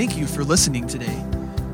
[0.00, 1.22] Thank you for listening today.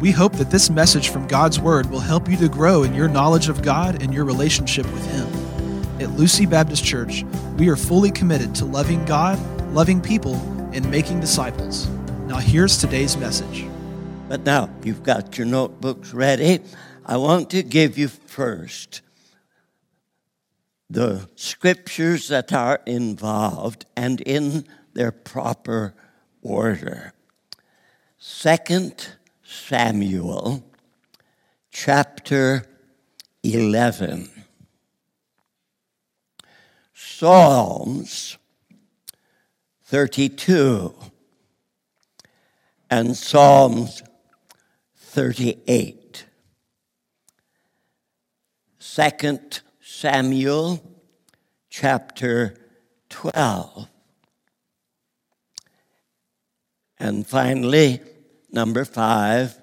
[0.00, 3.06] We hope that this message from God's Word will help you to grow in your
[3.06, 6.02] knowledge of God and your relationship with Him.
[6.02, 7.22] At Lucy Baptist Church,
[7.56, 9.38] we are fully committed to loving God,
[9.72, 10.34] loving people,
[10.72, 11.86] and making disciples.
[12.26, 13.64] Now, here's today's message.
[14.28, 16.58] But now you've got your notebooks ready.
[17.04, 19.02] I want to give you first
[20.90, 25.94] the scriptures that are involved and in their proper
[26.42, 27.12] order.
[28.28, 29.06] Second
[29.44, 30.64] Samuel
[31.70, 32.64] chapter
[33.44, 34.28] 11.
[36.92, 38.36] Psalms
[39.84, 40.92] 32
[42.90, 44.02] and Psalms
[44.96, 46.26] 38.
[48.80, 50.82] Second Samuel
[51.70, 52.56] chapter
[53.08, 53.88] 12.
[56.98, 58.00] And finally,
[58.50, 59.58] number five,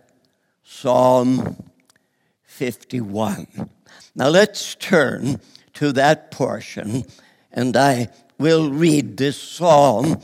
[0.64, 1.70] Psalm
[2.44, 3.48] 51.
[4.16, 5.40] Now let's turn
[5.74, 7.06] to that portion,
[7.52, 10.22] and I will read this psalm,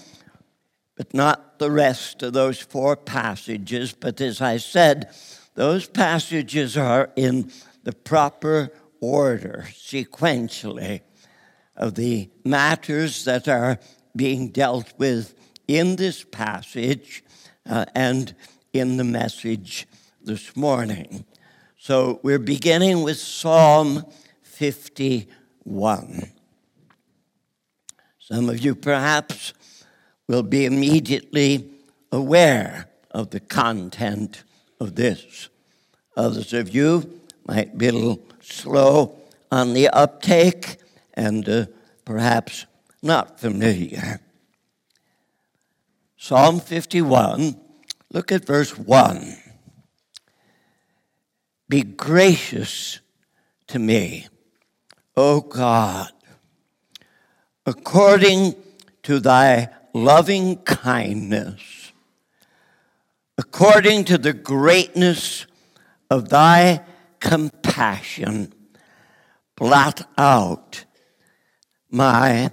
[0.95, 3.93] but not the rest of those four passages.
[3.93, 5.09] But as I said,
[5.55, 7.51] those passages are in
[7.83, 11.01] the proper order, sequentially,
[11.75, 13.79] of the matters that are
[14.15, 15.33] being dealt with
[15.67, 17.23] in this passage
[17.69, 18.35] uh, and
[18.73, 19.87] in the message
[20.21, 21.23] this morning.
[21.77, 24.05] So we're beginning with Psalm
[24.41, 26.31] 51.
[28.19, 29.53] Some of you perhaps
[30.27, 31.69] will be immediately
[32.11, 34.43] aware of the content
[34.79, 35.49] of this.
[36.17, 39.15] Others of you might be a little slow
[39.51, 40.77] on the uptake
[41.13, 41.65] and uh,
[42.05, 42.65] perhaps
[43.01, 44.19] not familiar.
[46.21, 47.55] Psalm 51,
[48.11, 49.37] look at verse 1.
[51.69, 52.99] Be gracious
[53.67, 54.27] to me,
[55.15, 56.11] O God,
[57.65, 58.53] according
[59.03, 61.93] to thy loving kindness,
[63.37, 65.45] according to the greatness
[66.11, 66.81] of thy
[67.21, 68.53] compassion,
[69.55, 70.83] blot out
[71.89, 72.51] my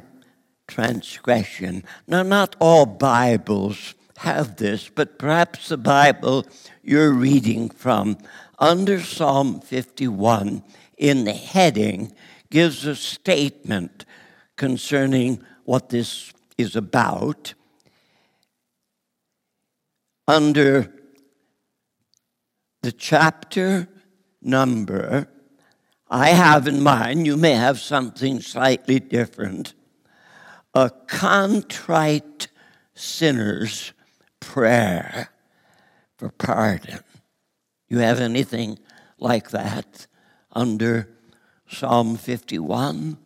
[0.67, 1.85] transgression.
[2.07, 6.47] Now, not all Bibles have this, but perhaps the Bible
[6.83, 8.19] you're reading from
[8.59, 10.63] under Psalm 51
[10.97, 12.13] in the heading
[12.51, 14.05] gives a statement
[14.57, 17.55] concerning what this is about.
[20.27, 20.93] Under
[22.83, 23.89] the chapter
[24.41, 25.29] number,
[26.09, 29.75] I have in mind, you may have something slightly different
[30.77, 32.49] a contrite
[32.95, 33.95] sinner's
[34.41, 35.31] prayer
[36.19, 37.01] for pardon.
[37.89, 38.79] You have anything
[39.19, 40.07] like that
[40.53, 41.09] under
[41.67, 43.17] Psalm 51?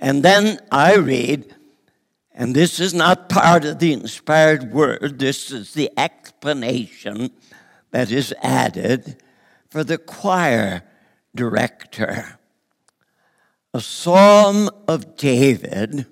[0.00, 1.54] And then I read,
[2.34, 7.30] and this is not part of the inspired word, this is the explanation
[7.92, 9.22] that is added
[9.70, 10.82] for the choir
[11.36, 12.40] director.
[13.72, 16.06] A psalm of David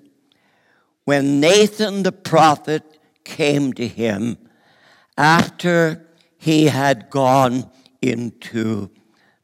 [1.05, 2.83] when Nathan the prophet
[3.23, 4.37] came to him
[5.17, 6.05] after
[6.37, 7.69] he had gone
[8.01, 8.89] into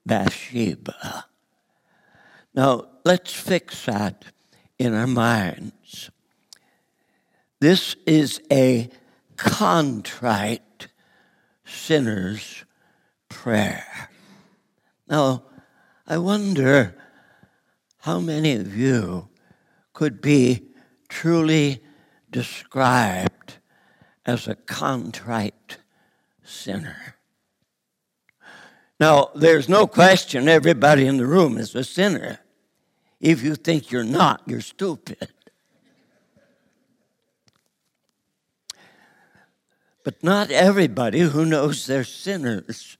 [0.06, 1.26] Bathsheba.
[2.54, 4.26] Now, let's fix that
[4.78, 6.10] in our minds.
[7.60, 8.90] This is a
[9.38, 10.88] contrite
[11.64, 12.66] sinner's
[13.30, 14.10] prayer.
[15.08, 15.44] Now,
[16.08, 16.96] I wonder
[18.00, 19.30] how many of you
[19.94, 20.71] could be
[21.12, 21.84] truly
[22.32, 23.56] described
[24.26, 25.78] as a contrite
[26.42, 27.16] sinner.
[29.00, 32.40] Now, there's no question everybody in the room is a sinner.
[33.20, 35.28] If you think you're not, you're stupid.
[40.04, 42.98] But not everybody who knows they're sinners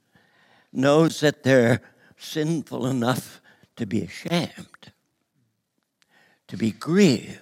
[0.74, 1.82] knows that they're
[2.18, 3.42] sinful enough
[3.78, 4.92] to be ashamed,
[6.48, 7.41] to be grieved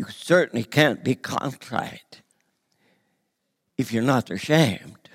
[0.00, 2.22] you certainly can't be contrite
[3.76, 5.10] if you're not ashamed,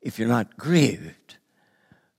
[0.00, 1.36] if you're not grieved.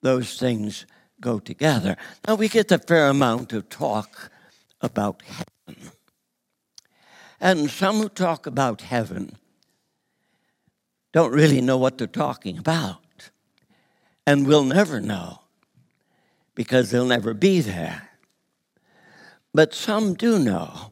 [0.04, 0.86] Those things
[1.20, 1.98] go together.
[2.28, 4.30] Now, we get a fair amount of talk
[4.82, 5.90] about heaven.
[7.42, 9.36] And some who talk about heaven
[11.12, 13.32] don't really know what they're talking about
[14.28, 15.40] and will never know
[16.54, 18.12] because they'll never be there.
[19.56, 20.92] But some do know.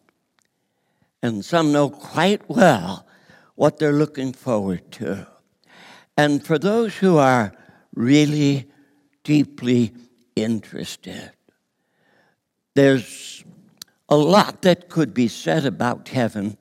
[1.24, 3.08] And some know quite well
[3.56, 5.26] what they're looking forward to.
[6.18, 7.54] And for those who are
[7.96, 8.70] really
[9.24, 9.94] deeply
[10.36, 11.32] interested,
[12.76, 13.44] there's
[14.10, 16.58] a lot that could be said about heaven,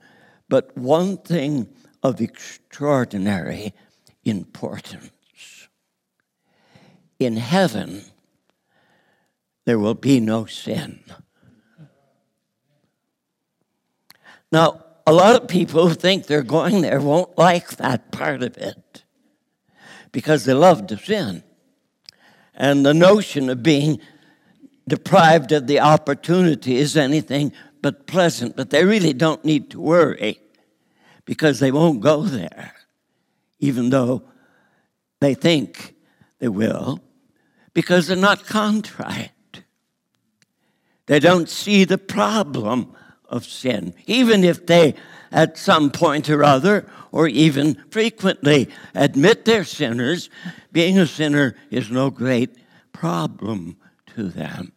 [0.48, 1.68] but one thing
[2.02, 3.74] of extraordinary
[4.24, 5.68] importance.
[7.18, 8.04] In heaven,
[9.64, 11.00] there will be no sin.
[14.52, 18.56] Now, a lot of people who think they're going there won't like that part of
[18.58, 19.02] it
[20.12, 21.42] because they love to sin.
[22.54, 23.98] And the notion of being
[24.86, 30.38] deprived of the opportunity is anything but pleasant, but they really don't need to worry
[31.24, 32.74] because they won't go there,
[33.58, 34.22] even though
[35.20, 35.94] they think
[36.38, 37.00] they will,
[37.72, 39.30] because they're not contrite.
[41.06, 42.94] They don't see the problem
[43.32, 44.94] of sin, even if they,
[45.32, 50.30] at some point or other, or even frequently, admit they're sinners.
[50.70, 52.56] Being a sinner is no great
[52.92, 53.78] problem
[54.14, 54.72] to them.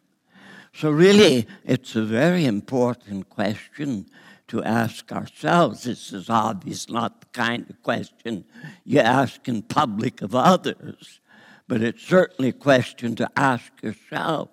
[0.72, 4.06] So, really, it's a very important question
[4.48, 5.84] to ask ourselves.
[5.84, 8.44] This is obvious, not the kind of question
[8.84, 11.20] you ask in public of others,
[11.68, 14.50] but it's certainly a question to ask yourself.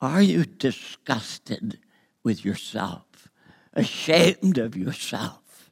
[0.00, 1.78] Are you disgusted
[2.22, 3.28] with yourself,
[3.72, 5.70] ashamed of yourself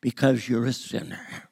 [0.00, 1.48] because you're a sinner?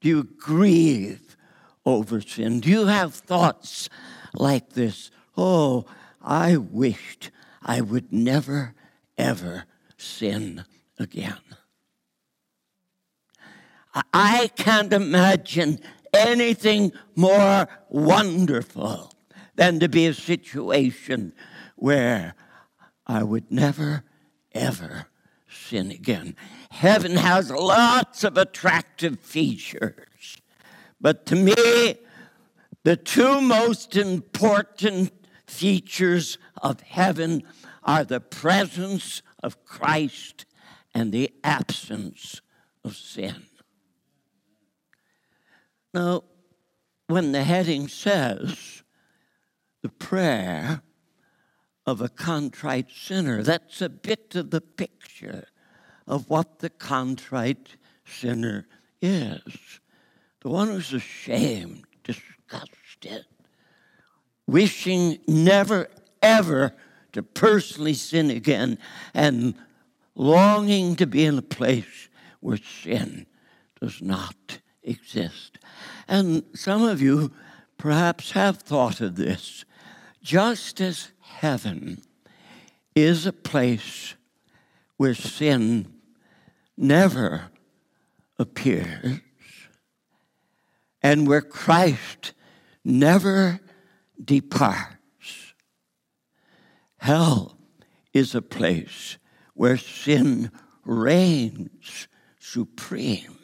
[0.00, 1.36] Do you grieve
[1.84, 2.60] over sin?
[2.60, 3.88] Do you have thoughts
[4.34, 5.10] like this?
[5.36, 5.86] Oh,
[6.22, 7.30] I wished
[7.62, 8.74] I would never,
[9.16, 9.64] ever
[9.96, 10.64] sin
[10.98, 11.38] again.
[14.12, 15.80] I can't imagine
[16.14, 19.12] anything more wonderful
[19.56, 21.32] than to be a situation
[21.76, 22.34] where
[23.08, 24.04] I would never,
[24.52, 25.06] ever
[25.48, 26.36] sin again.
[26.70, 30.36] Heaven has lots of attractive features,
[31.00, 31.94] but to me,
[32.84, 35.12] the two most important
[35.46, 37.42] features of heaven
[37.82, 40.44] are the presence of Christ
[40.94, 42.40] and the absence
[42.84, 43.46] of sin.
[45.94, 46.24] Now,
[47.06, 48.82] when the heading says
[49.82, 50.82] the prayer
[51.88, 53.42] of a contrite sinner.
[53.42, 55.48] That's a bit of the picture
[56.06, 58.66] of what the contrite sinner
[59.00, 59.80] is.
[60.42, 63.24] The one who's ashamed, disgusted,
[64.46, 65.88] wishing never,
[66.22, 66.74] ever
[67.12, 68.78] to personally sin again,
[69.14, 69.54] and
[70.14, 73.26] longing to be in a place where sin
[73.80, 75.58] does not exist.
[76.06, 77.32] And some of you
[77.78, 79.64] perhaps have thought of this.
[80.22, 82.02] Just as heaven
[82.94, 84.14] is a place
[84.96, 85.92] where sin
[86.76, 87.50] never
[88.38, 89.20] appears
[91.02, 92.32] and where Christ
[92.84, 93.60] never
[94.22, 95.54] departs.
[96.98, 97.56] Hell
[98.12, 99.18] is a place
[99.54, 100.50] where sin
[100.84, 102.08] reigns
[102.40, 103.38] supreme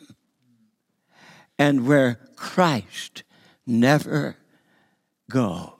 [1.58, 3.22] and where Christ
[3.66, 4.36] never
[5.31, 5.70] goes.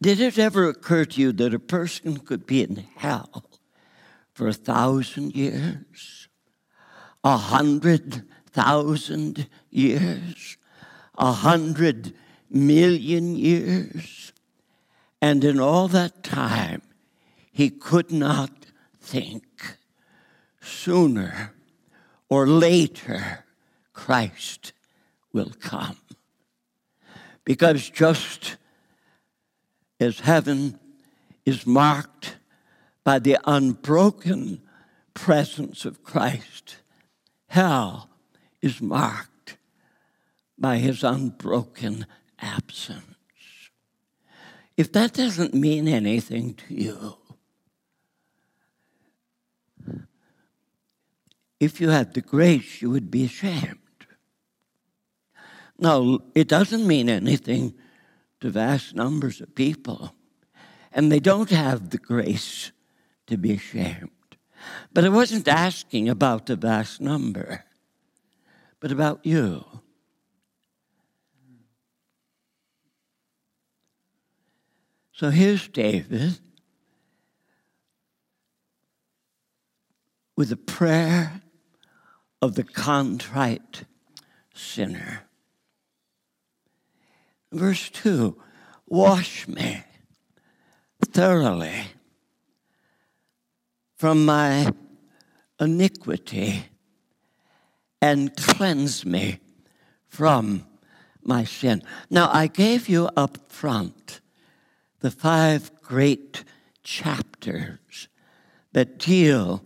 [0.00, 3.44] Did it ever occur to you that a person could be in hell
[4.32, 6.28] for a thousand years,
[7.24, 10.56] a hundred thousand years,
[11.16, 12.14] a hundred
[12.48, 14.32] million years?
[15.20, 16.82] And in all that time,
[17.50, 18.66] he could not
[19.00, 19.44] think
[20.60, 21.54] sooner
[22.28, 23.44] or later
[23.92, 24.72] Christ
[25.32, 25.96] will come.
[27.44, 28.58] Because just
[30.00, 30.78] as heaven
[31.44, 32.36] is marked
[33.04, 34.60] by the unbroken
[35.14, 36.76] presence of Christ,
[37.48, 38.10] hell
[38.62, 39.56] is marked
[40.58, 42.06] by his unbroken
[42.38, 43.04] absence.
[44.76, 47.16] If that doesn't mean anything to you,
[51.58, 53.78] if you had the grace, you would be ashamed.
[55.78, 57.74] No, it doesn't mean anything
[58.40, 60.14] to vast numbers of people,
[60.92, 62.72] and they don't have the grace
[63.26, 64.10] to be ashamed.
[64.92, 67.64] But I wasn't asking about the vast number,
[68.80, 69.64] but about you.
[75.12, 76.38] So here's David
[80.36, 81.42] with a prayer
[82.40, 83.82] of the contrite
[84.54, 85.27] sinner.
[87.52, 88.36] Verse 2
[88.86, 89.82] Wash me
[91.04, 91.82] thoroughly
[93.96, 94.72] from my
[95.60, 96.66] iniquity
[98.00, 99.40] and cleanse me
[100.06, 100.64] from
[101.22, 101.82] my sin.
[102.08, 104.20] Now, I gave you up front
[105.00, 106.44] the five great
[106.82, 108.08] chapters
[108.72, 109.64] that deal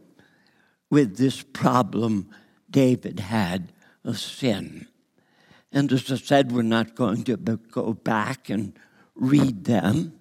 [0.90, 2.28] with this problem
[2.70, 3.72] David had
[4.04, 4.86] of sin.
[5.72, 8.78] And as I said, we're not going to go back and
[9.14, 10.12] read them,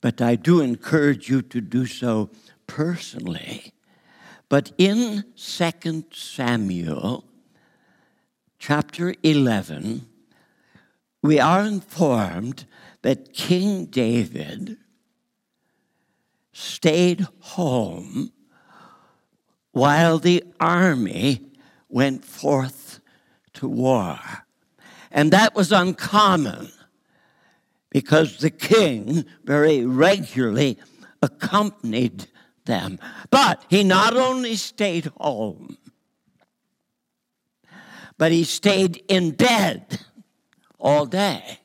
[0.00, 2.30] but I do encourage you to do so
[2.66, 3.72] personally.
[4.48, 7.24] But in 2 Samuel
[8.58, 10.06] chapter 11,
[11.22, 12.66] we are informed
[13.02, 14.78] that King David
[16.52, 18.32] stayed home
[19.72, 21.50] while the army
[21.88, 23.00] went forth
[23.54, 24.18] to war.
[25.10, 26.70] And that was uncommon
[27.90, 30.78] because the king very regularly
[31.22, 32.26] accompanied
[32.66, 32.98] them.
[33.30, 35.78] But he not only stayed home,
[38.18, 40.00] but he stayed in bed
[40.78, 41.60] all day.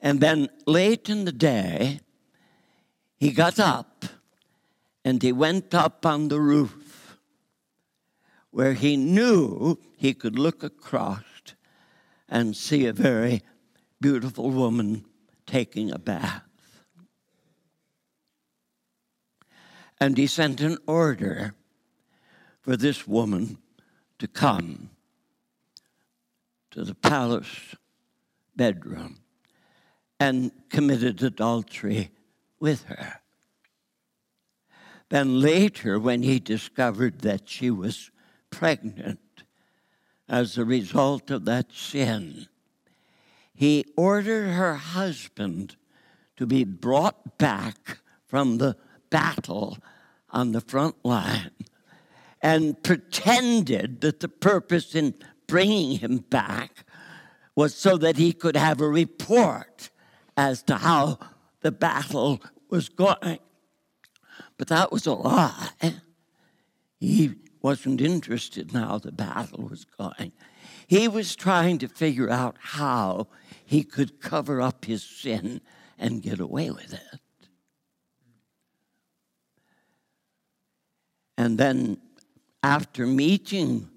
[0.00, 2.00] And then late in the day,
[3.16, 4.04] he got up
[5.02, 6.83] and he went up on the roof
[8.54, 11.24] where he knew he could look across
[12.28, 13.42] and see a very
[14.00, 15.04] beautiful woman
[15.44, 16.44] taking a bath.
[20.00, 21.56] And he sent an order
[22.60, 23.58] for this woman
[24.20, 24.90] to come
[26.70, 27.74] to the palace
[28.54, 29.18] bedroom
[30.20, 32.12] and committed adultery
[32.60, 33.14] with her.
[35.08, 38.12] Then later, when he discovered that she was
[38.54, 39.20] pregnant
[40.28, 42.46] as a result of that sin,
[43.52, 45.76] he ordered her husband
[46.36, 48.76] to be brought back from the
[49.10, 49.78] battle
[50.30, 51.50] on the front line
[52.40, 55.14] and pretended that the purpose in
[55.46, 56.84] bringing him back
[57.56, 59.90] was so that he could have a report
[60.36, 61.18] as to how
[61.60, 63.38] the battle was going.
[64.58, 65.70] But that was a lie.
[66.98, 70.30] He wasn't interested in how the battle was going.
[70.86, 73.28] He was trying to figure out how
[73.64, 75.62] he could cover up his sin
[75.98, 77.20] and get away with it.
[81.38, 81.96] And then,
[82.62, 83.88] after meeting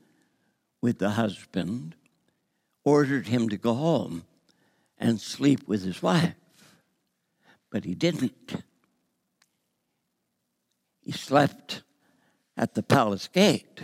[0.81, 1.93] with the husband,
[2.86, 4.24] ordered him to go home
[4.97, 6.36] and sleep with his wife.
[7.69, 8.63] But he didn't.
[11.01, 11.81] He slept
[12.58, 13.82] at the palace gate.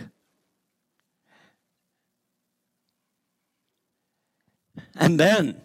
[4.96, 5.60] And then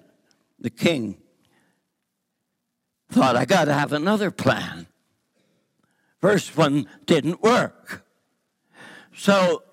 [0.60, 1.18] the king
[3.12, 4.88] thought, I got to have another plan.
[6.22, 8.06] First one didn't work.
[9.16, 9.64] So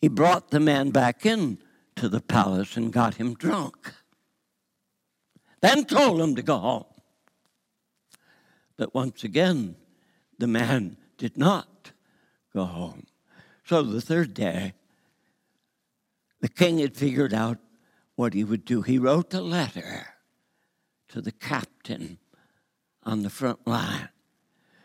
[0.00, 1.58] he brought the man back in
[1.96, 3.92] to the palace and got him drunk.
[5.60, 6.84] Then told him to go home.
[8.76, 9.74] But once again,
[10.38, 11.77] the man did not
[12.58, 13.06] go home.
[13.64, 14.74] So the third day,
[16.40, 17.58] the king had figured out
[18.16, 18.82] what he would do.
[18.82, 20.08] He wrote a letter
[21.10, 22.18] to the captain
[23.04, 24.08] on the front line,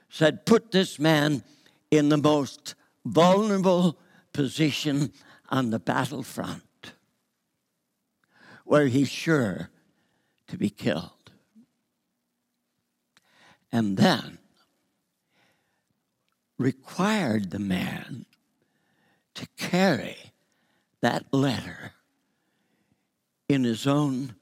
[0.08, 1.44] said, Put this man
[1.90, 2.76] in the most
[3.06, 3.98] vulnerable
[4.34, 5.12] position
[5.50, 6.94] on the battlefront
[8.66, 9.70] where he's sure
[10.48, 11.32] to be killed.
[13.72, 14.38] And then
[16.64, 18.26] required the man
[19.36, 20.16] to carry
[21.02, 21.92] that letter
[23.50, 24.34] in his own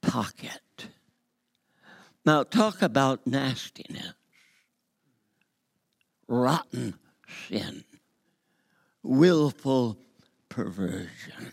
[0.00, 0.60] pocket.
[2.24, 4.12] Now, talk about nastiness,
[6.28, 6.94] rotten
[7.48, 7.82] sin,
[9.02, 9.98] willful
[10.48, 11.52] perversion.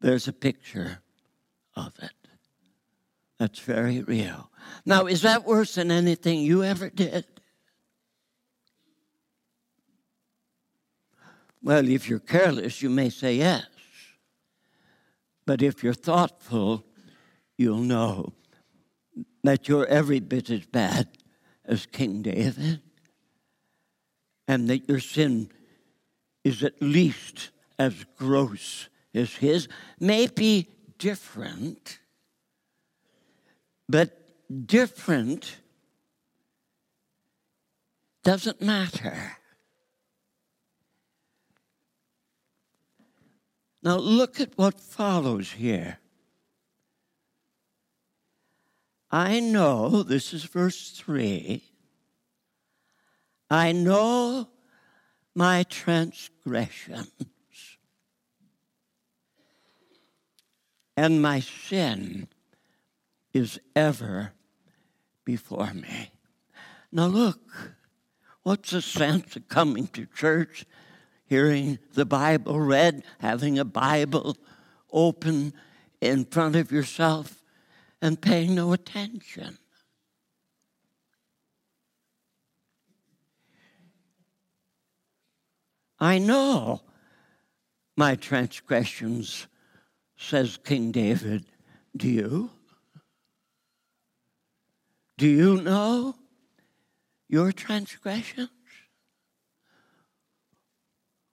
[0.00, 1.00] There's a picture
[1.74, 2.12] of it.
[3.38, 4.50] That's very real.
[4.86, 7.26] Now, is that worse than anything you ever did?
[11.66, 13.66] Well, if you're careless, you may say yes.
[15.44, 16.86] But if you're thoughtful,
[17.58, 18.34] you'll know
[19.42, 21.08] that you're every bit as bad
[21.64, 22.82] as King David,
[24.46, 25.50] and that your sin
[26.44, 29.66] is at least as gross as his,
[29.98, 30.68] may be
[30.98, 31.98] different,
[33.88, 34.16] but
[34.68, 35.56] different
[38.22, 39.36] doesn't matter.
[43.86, 45.98] Now, look at what follows here.
[49.12, 51.62] I know, this is verse 3,
[53.48, 54.48] I know
[55.36, 57.12] my transgressions,
[60.96, 62.26] and my sin
[63.32, 64.32] is ever
[65.24, 66.10] before me.
[66.90, 67.76] Now, look,
[68.42, 70.66] what's the sense of coming to church,
[71.26, 74.36] hearing the Bible read, having a Bible
[74.92, 75.52] open
[76.00, 77.42] in front of yourself,
[78.00, 79.58] and paying no attention?
[85.98, 86.82] I know
[87.96, 89.46] my transgressions,
[90.16, 91.46] says King David.
[91.96, 92.50] Do you?
[95.16, 96.14] Do you know
[97.28, 98.50] your transgressions?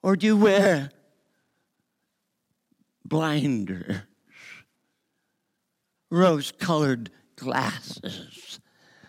[0.03, 0.91] Or do you wear
[3.05, 4.01] blinders,
[6.11, 8.59] rose colored glasses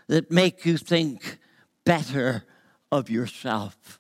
[0.07, 1.39] that make you think
[1.85, 2.45] better
[2.93, 3.99] of yourself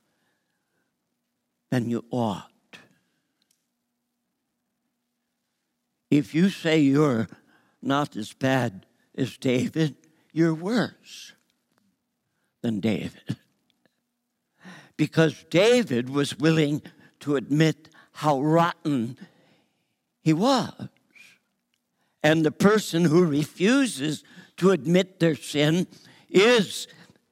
[1.70, 2.50] than you ought?
[6.12, 7.26] If you say you're
[7.82, 8.86] not as bad
[9.16, 9.96] as David,
[10.32, 11.32] you're worse
[12.62, 13.36] than David.
[14.96, 16.82] Because David was willing
[17.20, 19.18] to admit how rotten
[20.22, 20.88] he was.
[22.22, 24.24] And the person who refuses
[24.56, 25.86] to admit their sin
[26.30, 26.86] is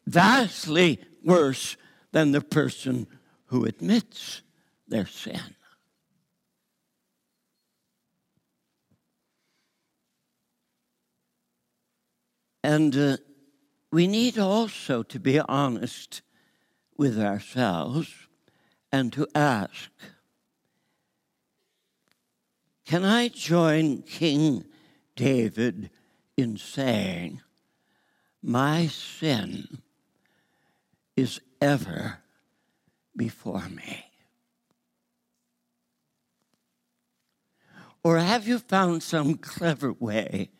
[0.06, 1.76] vastly worse
[2.10, 3.06] than the person
[3.46, 4.42] who admits
[4.88, 5.40] their sin.
[12.64, 13.16] And uh,
[13.90, 16.22] we need also to be honest
[17.02, 18.14] with ourselves
[18.92, 19.90] and to ask
[22.86, 24.66] Can I join King
[25.16, 25.90] David
[26.36, 27.40] in saying,
[28.40, 29.82] My sin
[31.16, 32.18] is ever
[33.16, 34.04] before me?
[38.04, 40.50] Or have you found some clever way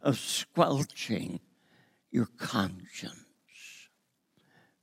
[0.00, 1.40] of squelching
[2.10, 3.20] your conscience,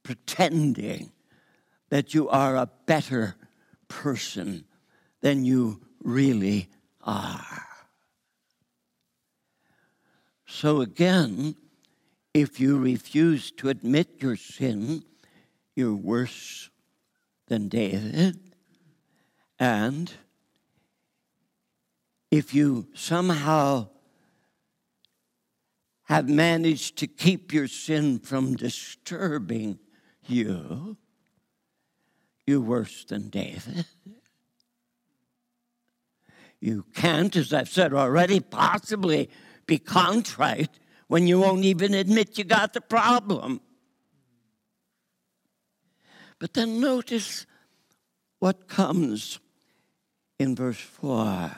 [0.04, 1.12] pretending
[1.90, 3.36] that you are a better
[3.88, 4.66] person
[5.22, 6.70] than you really
[7.02, 7.68] are.
[10.46, 11.56] So, again,
[12.34, 15.04] if you refuse to admit your sin,
[15.76, 16.70] you're worse
[17.48, 18.40] than David.
[19.60, 20.12] And
[22.32, 23.90] if you somehow
[26.04, 29.80] have managed to keep your sin from disturbing
[30.28, 30.98] you,
[32.48, 33.86] you're worse than David.
[36.60, 39.30] You can't, as I've said already, possibly
[39.68, 40.72] be contrite
[41.08, 43.62] when you won't even admit you got the problem.
[46.40, 47.46] But then notice
[48.40, 49.40] what comes
[50.40, 51.52] in verse 4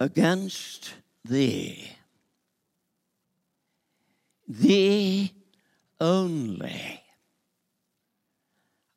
[0.00, 1.90] against thee,
[4.46, 5.32] thee
[6.00, 7.02] only.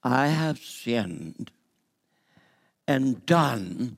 [0.06, 1.50] I have sinned
[2.88, 3.98] and done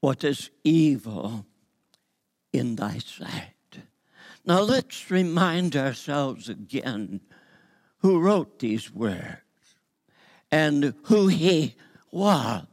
[0.00, 1.44] what is evil
[2.50, 3.50] in thy sight.
[4.46, 7.20] Now let's remind ourselves again
[7.98, 9.42] who wrote these words
[10.50, 11.74] and who he
[12.10, 12.64] was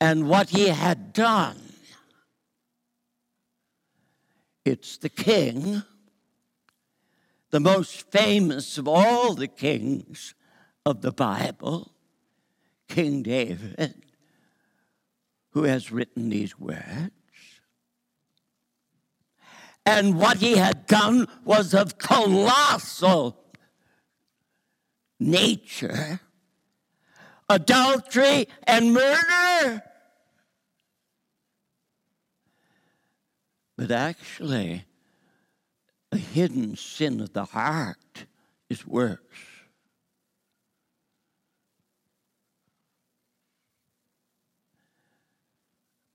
[0.00, 1.60] and what he had done.
[4.64, 5.82] It's the king,
[7.50, 10.34] the most famous of all the kings
[10.88, 11.92] of the Bible,
[12.88, 13.94] King David,
[15.50, 17.10] who has written these words.
[19.84, 23.38] And what he had done was of colossal
[25.18, 26.20] nature
[27.48, 29.82] adultery and murder.
[33.76, 34.84] But actually,
[36.12, 38.26] a hidden sin of the heart
[38.68, 39.18] is worse.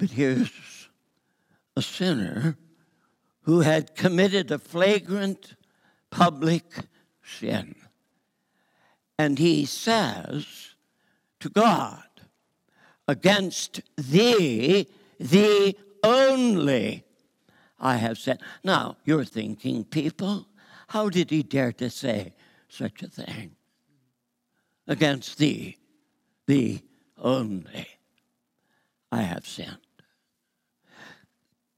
[0.04, 0.89] But here's
[1.78, 2.58] a sinner
[3.44, 5.56] who had committed a flagrant
[6.10, 6.66] public
[7.24, 7.76] sin.
[9.18, 10.76] And he says
[11.39, 12.04] to God,
[13.08, 14.89] Against thee,
[15.22, 17.06] thee only,
[17.80, 18.42] I have sinned.
[18.62, 20.50] Now, you're thinking, people,
[20.89, 22.34] how did he dare to say
[22.68, 23.56] such a thing?
[24.86, 25.78] Against thee,
[26.46, 26.84] thee
[27.18, 27.88] only,
[29.10, 29.78] I have sinned.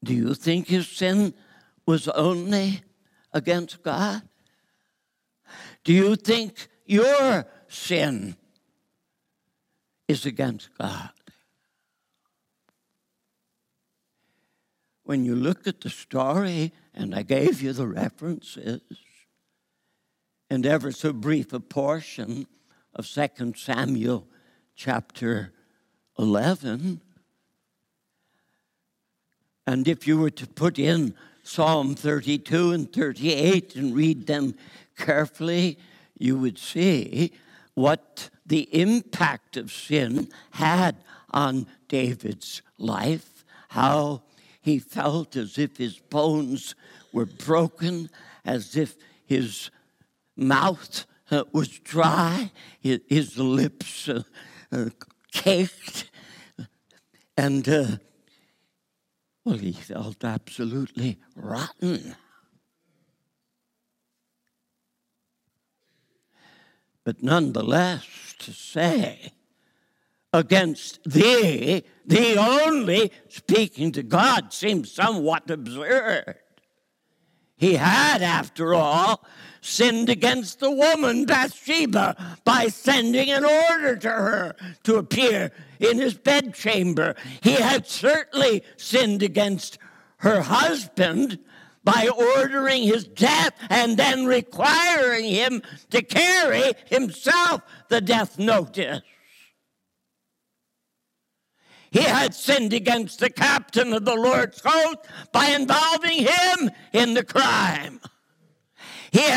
[0.05, 1.33] Do you think his sin
[1.87, 2.81] was only
[3.33, 4.21] against God?
[5.83, 8.35] Do you think your sin
[10.07, 11.09] is against God?
[15.03, 18.81] When you look at the story, and I gave you the references,
[20.51, 22.45] and ever so brief a portion
[22.93, 24.27] of 2 Samuel
[24.75, 25.51] chapter
[26.19, 27.01] 11,
[29.67, 34.55] and if you were to put in Psalm 32 and 38 and read them
[34.97, 35.77] carefully,
[36.17, 37.31] you would see
[37.73, 40.95] what the impact of sin had
[41.31, 44.23] on David's life, how
[44.61, 46.75] he felt as if his bones
[47.11, 48.09] were broken,
[48.43, 49.69] as if his
[50.35, 54.23] mouth uh, was dry, his, lips uh,
[54.71, 54.89] uh,
[55.31, 56.09] caked,
[57.37, 57.99] and
[59.45, 62.15] well, he felt absolutely rotten.
[67.03, 69.33] But nonetheless, to say,
[70.33, 76.39] against thee, the only, speaking to God, seems somewhat absurd.
[77.55, 79.23] He had, after all,
[79.65, 86.13] sinned against the woman Bathsheba by sending an order to her to appear in his
[86.13, 87.15] bedchamber.
[87.41, 89.79] He had certainly sinned against
[90.17, 91.39] her husband
[91.83, 99.01] by ordering his death and then requiring him to carry himself the death notice.
[101.91, 104.97] He had sinned against the captain of the Lord's host
[105.31, 108.01] by involving him in the crime.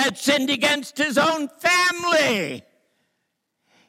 [0.08, 2.62] Had sinned against his own family.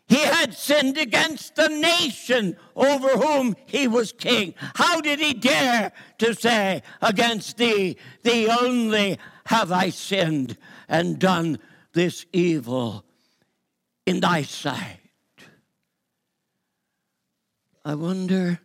[0.10, 4.54] He had sinned against the nation over whom he was king.
[4.76, 10.58] How did he dare to say, Against thee, thee only have I sinned
[10.90, 11.58] and done
[11.94, 13.06] this evil
[14.06, 15.00] in thy sight?
[17.86, 18.60] I wonder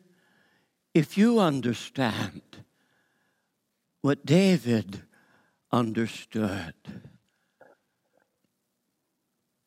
[0.92, 2.42] if you understand
[4.00, 5.02] what David
[5.70, 6.74] understood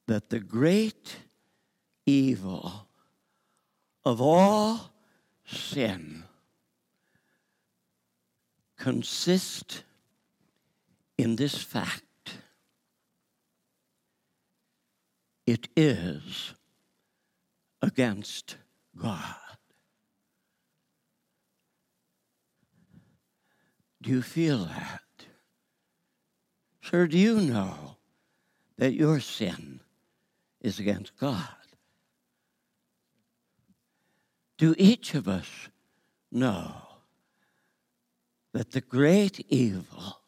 [0.07, 1.17] that the great
[2.05, 2.87] evil
[4.05, 4.91] of all
[5.45, 6.23] sin
[8.77, 9.83] consists
[11.17, 12.03] in this fact
[15.45, 16.53] it is
[17.81, 18.57] against
[18.95, 19.35] God.
[24.01, 25.01] Do you feel that?
[26.81, 27.97] Sir, do you know
[28.77, 29.81] that your sin
[30.67, 31.47] is against God?
[34.57, 35.47] Do each of us
[36.31, 36.73] know
[38.53, 40.19] that the great evil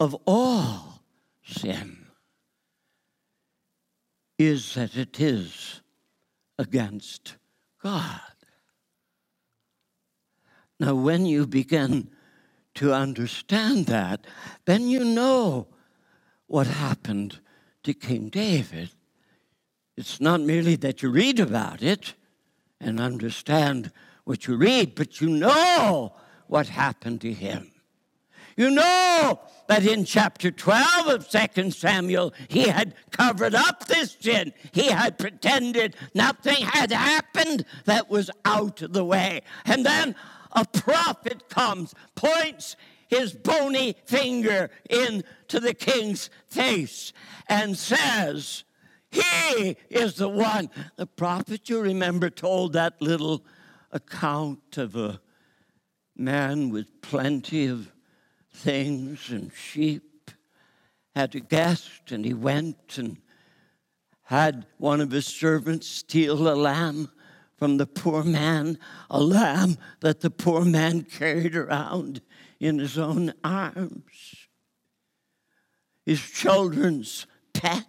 [0.00, 1.02] of all
[1.44, 2.06] sin
[4.38, 5.80] is that it is
[6.58, 7.36] against
[7.82, 8.20] God?
[10.80, 12.10] Now, when you begin
[12.74, 14.26] to understand that,
[14.66, 15.68] then you know
[16.46, 17.40] what happened
[17.82, 18.90] to King David.
[19.96, 22.14] It's not merely that you read about it
[22.80, 23.90] and understand
[24.24, 26.14] what you read, but you know
[26.48, 27.70] what happened to him.
[28.56, 34.52] You know that in chapter 12 of 2 Samuel, he had covered up this sin.
[34.72, 39.42] He had pretended nothing had happened that was out of the way.
[39.66, 40.14] And then
[40.52, 42.76] a prophet comes, points
[43.08, 47.12] his bony finger into the king's face,
[47.48, 48.64] and says,
[49.16, 50.70] He is the one.
[50.96, 53.44] The prophet, you remember, told that little
[53.92, 55.20] account of a
[56.16, 57.92] man with plenty of
[58.52, 60.30] things and sheep,
[61.14, 63.18] had a guest, and he went and
[64.24, 67.10] had one of his servants steal a lamb
[67.56, 72.20] from the poor man, a lamb that the poor man carried around
[72.60, 74.48] in his own arms,
[76.04, 77.86] his children's pet,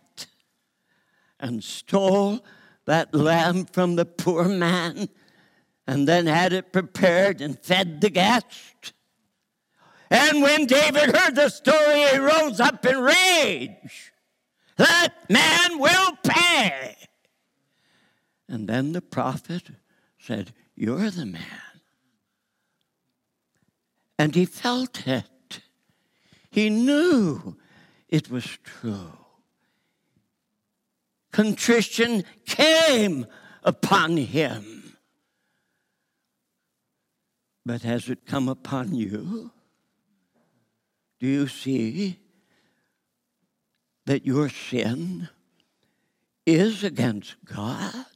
[1.39, 2.43] and stole
[2.86, 5.10] that lamb from the poor man
[5.86, 8.93] and then had it prepared and fed the guest.
[10.10, 14.13] And when David heard the story, he rose up in rage.
[14.78, 16.95] That man will pay.
[18.47, 19.63] And then the prophet
[20.19, 21.43] said, You're the man.
[24.17, 25.62] And he felt it.
[26.50, 27.58] He knew
[28.08, 29.26] it was true.
[31.38, 33.28] Contrition came
[33.63, 34.97] upon him.
[37.63, 39.52] But has it come upon you?
[41.19, 42.17] Do you see
[44.08, 45.30] that your sin
[46.43, 48.08] is against God?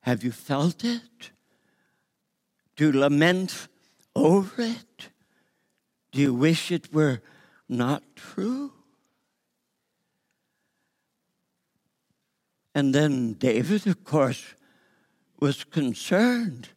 [0.00, 1.30] Have you felt it?
[2.74, 3.68] Do you lament
[4.16, 5.10] over it?
[6.10, 7.22] Do you wish it were
[7.68, 8.72] not true?
[12.74, 14.54] And then David, of course,
[15.40, 16.68] was concerned.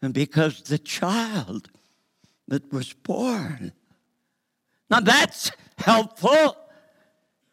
[0.00, 1.70] And because the child
[2.48, 3.72] that was born.
[4.88, 6.56] Now that's helpful,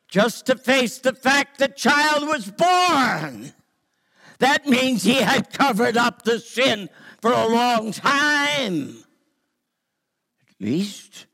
[0.07, 3.53] just to face the fact the child was born.
[4.39, 6.89] That means he had covered up the sin
[7.21, 8.97] for a long time,
[10.49, 11.25] at least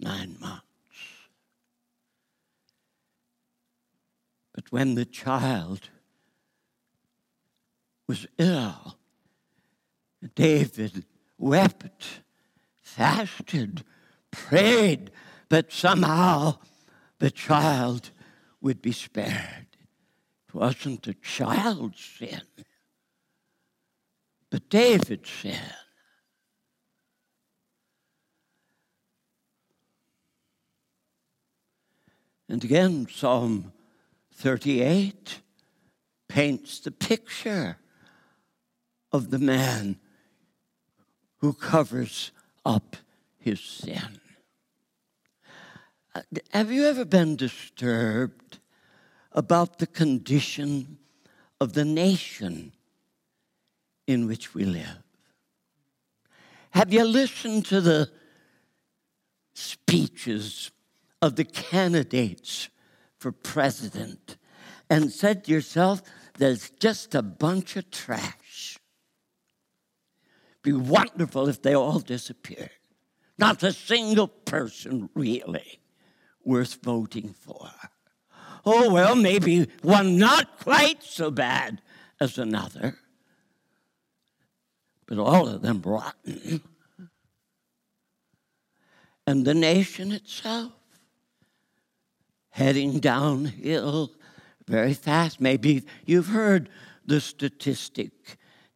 [0.00, 0.64] nine months.
[4.54, 5.90] But when the child
[8.06, 8.98] was ill,
[10.34, 11.04] David
[11.38, 12.22] wept,
[12.82, 13.84] fasted,
[14.30, 15.10] prayed,
[15.48, 16.58] but somehow
[17.18, 18.10] the child
[18.60, 19.66] would be spared.
[20.48, 22.42] It wasn't the child's sin,
[24.50, 25.60] but David's sin.
[32.48, 33.72] And again, Psalm
[34.34, 35.40] 38
[36.28, 37.76] paints the picture
[39.12, 39.98] of the man
[41.38, 42.30] who covers
[42.64, 42.96] up
[43.38, 44.20] his sin.
[46.14, 48.58] Uh, have you ever been disturbed
[49.32, 50.98] about the condition
[51.60, 52.72] of the nation
[54.06, 55.02] in which we live?
[56.70, 58.10] Have you listened to the
[59.54, 60.70] speeches
[61.20, 62.68] of the candidates
[63.18, 64.36] for president
[64.88, 66.02] and said to yourself,
[66.38, 68.78] there's just a bunch of trash?
[70.62, 72.70] Be wonderful if they all disappeared.
[73.38, 75.80] Not a single person really
[76.44, 77.70] worth voting for.
[78.64, 81.80] Oh, well, maybe one not quite so bad
[82.20, 82.98] as another,
[85.06, 86.62] but all of them rotten.
[89.26, 90.72] And the nation itself
[92.58, 94.10] heading downhill
[94.66, 95.40] very fast.
[95.40, 96.68] Maybe you've heard
[97.06, 98.10] the statistic.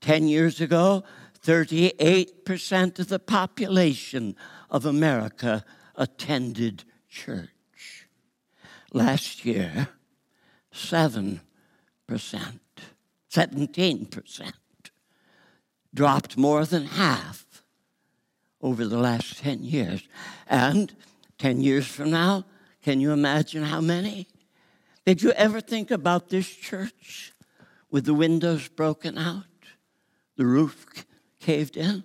[0.00, 1.02] 10 years ago,
[1.44, 4.36] 38% of the population
[4.70, 5.64] of America
[5.96, 8.06] attended church.
[8.92, 9.88] Last year,
[10.72, 11.40] 7%,
[12.08, 14.52] 17%,
[15.92, 17.64] dropped more than half
[18.60, 20.06] over the last 10 years.
[20.46, 20.94] And
[21.38, 22.44] 10 years from now,
[22.82, 24.26] can you imagine how many?
[25.06, 27.32] Did you ever think about this church
[27.90, 29.44] with the windows broken out,
[30.36, 30.86] the roof
[31.40, 32.04] caved in?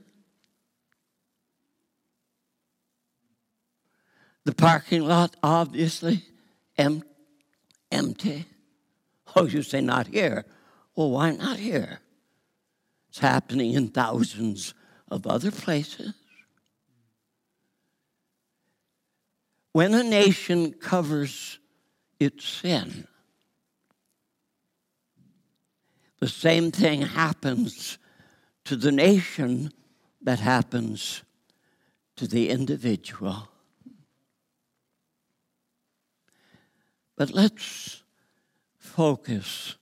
[4.45, 6.23] The parking lot, obviously,
[6.77, 7.03] em-
[7.91, 8.45] empty.
[9.35, 10.45] Oh, you say not here.
[10.95, 11.99] Well, why not here?
[13.09, 14.73] It's happening in thousands
[15.09, 16.13] of other places.
[19.77, 21.59] When a nation covers
[22.19, 23.07] its sin,
[26.19, 27.99] the same thing happens
[28.65, 29.71] to the nation
[30.23, 31.21] that happens
[32.15, 33.49] to the individual.
[37.15, 38.01] But let's
[38.79, 39.75] focus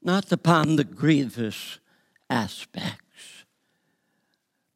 [0.00, 1.80] not upon the grievous
[2.30, 3.42] aspects,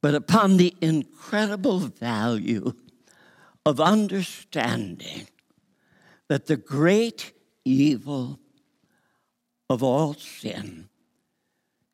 [0.02, 2.74] but upon the incredible value
[3.66, 5.26] of understanding
[6.28, 7.32] that the great
[7.64, 8.38] evil
[9.68, 10.88] of all sin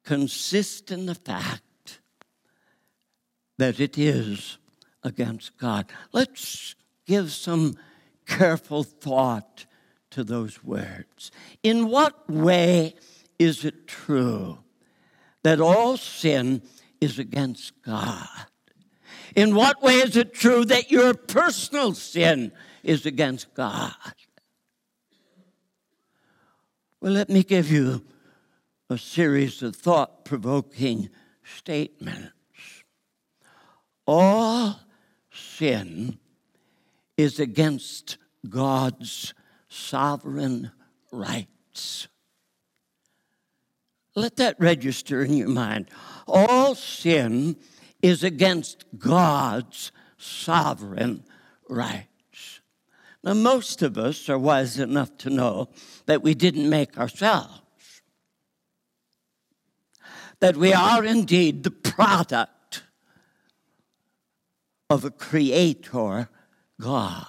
[0.04, 2.00] consists in the fact
[3.56, 4.58] that it is
[5.02, 5.90] against God.
[6.12, 6.74] Let's
[7.06, 7.78] give some
[8.26, 9.64] careful thought
[10.10, 11.30] to those words.
[11.62, 12.94] In what way
[13.38, 14.58] is it true
[15.42, 16.60] that all sin
[17.00, 18.28] is against God?
[19.34, 23.94] In what way is it true that your personal sin is against God?
[27.00, 28.04] Well, let me give you
[28.90, 31.08] a series of thought provoking
[31.42, 32.32] statements.
[34.06, 34.80] All
[35.32, 36.18] sin
[37.16, 38.18] is against
[38.48, 39.34] God's
[39.68, 40.72] sovereign
[41.10, 42.08] rights.
[44.14, 45.88] Let that register in your mind.
[46.26, 47.56] All sin
[48.02, 51.24] is against God's sovereign
[51.68, 52.60] rights.
[53.24, 55.68] Now, most of us are wise enough to know
[56.06, 57.62] that we didn't make ourselves.
[60.42, 62.82] that we are indeed the product
[64.90, 66.28] of a creator
[66.80, 67.26] God.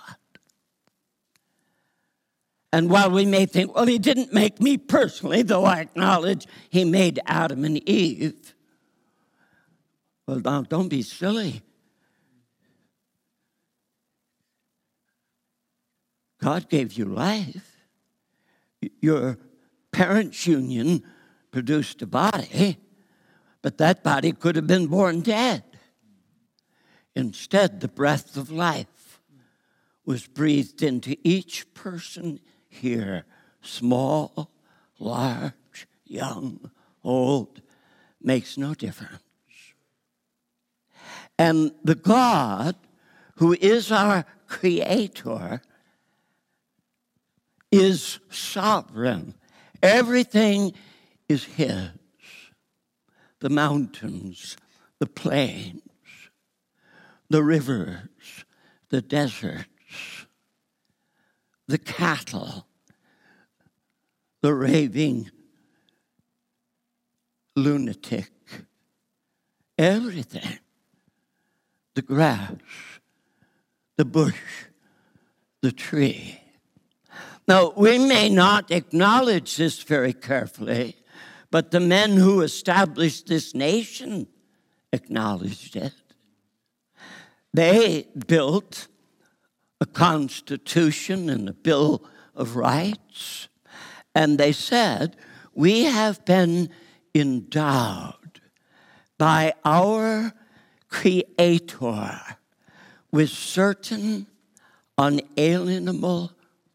[2.71, 6.85] And while we may think, well, he didn't make me personally, though I acknowledge he
[6.85, 8.52] made Adam and Eve.
[10.27, 11.61] Well, now don't be silly.
[16.41, 17.77] God gave you life.
[19.01, 19.37] Your
[19.91, 21.03] parents' union
[21.51, 22.77] produced a body,
[23.61, 25.63] but that body could have been born dead.
[27.15, 29.21] Instead, the breath of life
[30.05, 33.25] was breathed into each person here
[33.61, 34.51] small,
[34.99, 36.71] large, young,
[37.03, 37.61] old,
[38.21, 39.22] makes no difference.
[41.43, 42.77] And the God
[43.35, 45.61] who is our creator
[47.69, 49.33] is sovereign.
[49.81, 50.71] Everything
[51.27, 51.89] is His.
[53.41, 54.55] The mountains,
[54.99, 55.81] the plains,
[57.29, 58.45] the rivers,
[58.87, 59.67] the deserts,
[61.67, 62.67] the cattle,
[64.41, 65.29] the raving
[67.57, 68.31] lunatic,
[69.77, 70.59] everything,
[71.95, 72.55] the grass,
[73.97, 74.65] the bush,
[75.61, 76.39] the tree.
[77.47, 80.95] Now, we may not acknowledge this very carefully,
[81.51, 84.27] but the men who established this nation
[84.91, 85.93] acknowledged it.
[87.53, 88.87] They built
[89.79, 93.49] a constitution and a bill of rights,
[94.15, 95.17] and they said,
[95.53, 96.69] We have been
[97.13, 98.41] endowed
[99.17, 100.33] by our
[100.93, 102.19] Creator
[103.11, 104.27] with certain
[104.97, 106.31] unalienable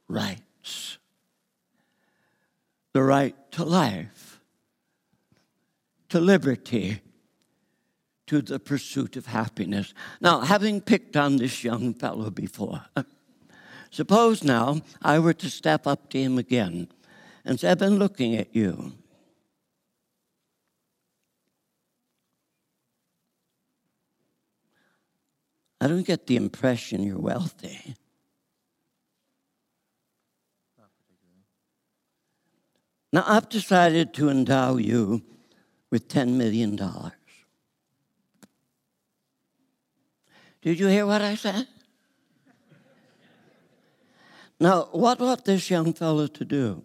[0.08, 0.98] rights
[2.92, 4.40] the right to life,
[6.08, 7.00] to liberty,
[8.26, 9.94] to the pursuit of happiness.
[10.20, 12.86] Now, having picked on this young fellow before,
[13.90, 16.88] suppose now I were to step up to him again
[17.44, 18.94] and say, I've been looking at you.
[25.80, 27.94] I don't get the impression you're wealthy.
[33.12, 35.22] Now, I've decided to endow you
[35.90, 36.76] with $10 million.
[40.60, 41.66] Did you hear what I said?
[44.60, 46.82] Now, what ought this young fellow to do?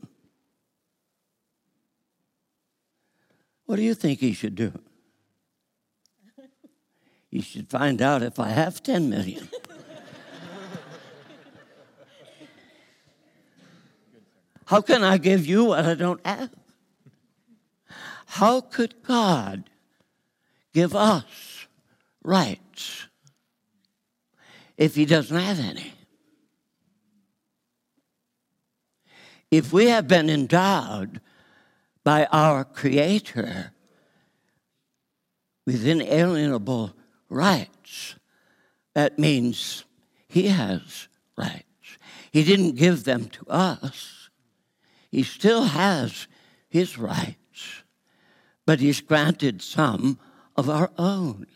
[3.66, 4.72] What do you think he should do?
[7.34, 9.50] He should find out if I have 10 million.
[14.68, 16.52] How can I give you what I don't have?
[18.28, 19.64] How could God
[20.76, 21.66] give us
[22.22, 23.08] rights
[24.78, 25.92] if He doesn't have any?
[29.50, 31.20] If we have been endowed
[32.04, 33.72] by our Creator
[35.66, 36.94] with inalienable
[37.34, 38.16] rights,
[38.94, 39.86] that means
[40.28, 41.98] He has rights.
[42.32, 44.30] He didn't give them to us,
[45.12, 46.28] He still has
[46.70, 47.84] His rights,
[48.66, 50.20] but He's granted some
[50.56, 51.48] of our own.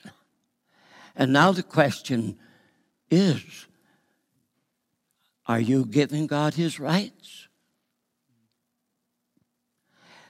[1.16, 2.38] And now the question
[3.10, 3.68] is
[5.48, 7.48] are you giving God His rights?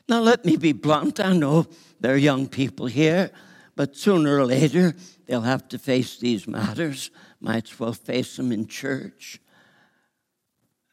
[0.10, 1.20] Now, let me be blunt.
[1.20, 1.68] I know
[2.00, 3.32] there are young people here,
[3.78, 4.96] but sooner or later
[5.28, 7.12] they'll have to face these matters.
[7.40, 9.40] Might as well face them in church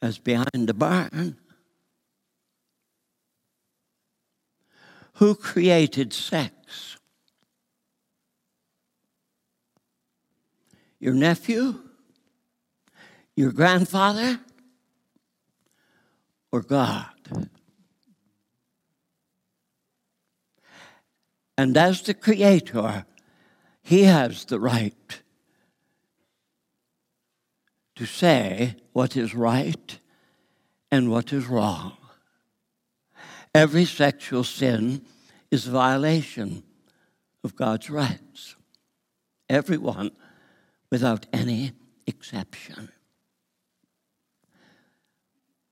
[0.01, 1.37] as behind the barn.
[5.15, 6.97] Who created sex?
[10.99, 11.79] Your nephew?
[13.35, 14.39] Your grandfather?
[16.51, 17.49] Or God?
[21.57, 23.05] And as the Creator,
[23.81, 25.21] He has the right
[27.95, 29.99] to say what is right
[30.91, 31.97] and what is wrong.
[33.53, 35.05] Every sexual sin
[35.49, 36.63] is a violation
[37.43, 38.55] of God's rights.
[39.49, 40.11] Everyone,
[40.89, 41.71] without any
[42.05, 42.89] exception.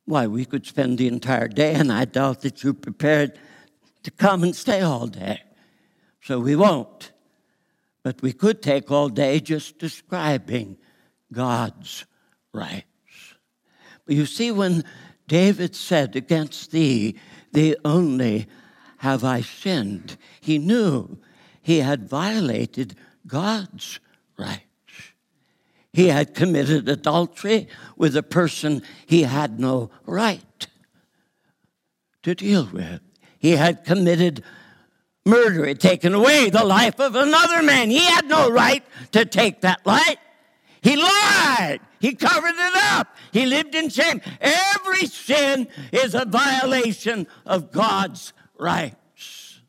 [0.06, 3.38] Why, we could spend the entire day, and I doubt that you're prepared
[4.04, 5.42] to come and stay all day
[6.24, 7.12] so we won't.
[8.04, 10.78] But we could take all day just describing
[11.32, 12.06] God's
[12.54, 12.86] rights.
[14.06, 14.84] But you see, when
[15.28, 17.18] David said, Against thee,
[17.52, 18.48] they only
[18.98, 20.18] have I sinned?
[20.42, 21.18] He knew
[21.62, 22.96] he had violated
[23.28, 24.00] God's
[24.38, 24.64] rights.
[25.92, 30.68] He had committed adultery with a person he had no right
[32.24, 33.02] to deal with.
[33.38, 34.44] He had committed
[35.26, 37.90] murder, had taken away the life of another man.
[37.90, 40.18] He had no right to take that life.
[40.82, 41.80] He lied.
[42.00, 43.16] He covered it up.
[43.32, 44.22] He lived in shame.
[44.42, 49.62] Every sin is a violation of God's rights.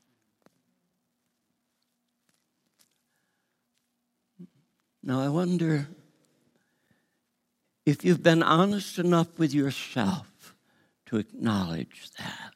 [5.04, 5.86] Now, I wonder
[7.86, 10.56] if you've been honest enough with yourself
[11.06, 12.53] to acknowledge that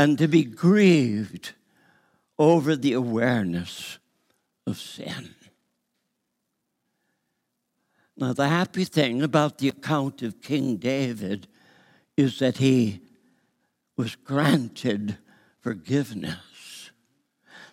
[0.00, 1.52] and to be grieved
[2.38, 3.98] over the awareness
[4.66, 5.34] of sin.
[8.16, 11.48] Now, the happy thing about the account of King David
[12.16, 13.02] is that he
[13.98, 15.18] was granted
[15.60, 16.90] forgiveness,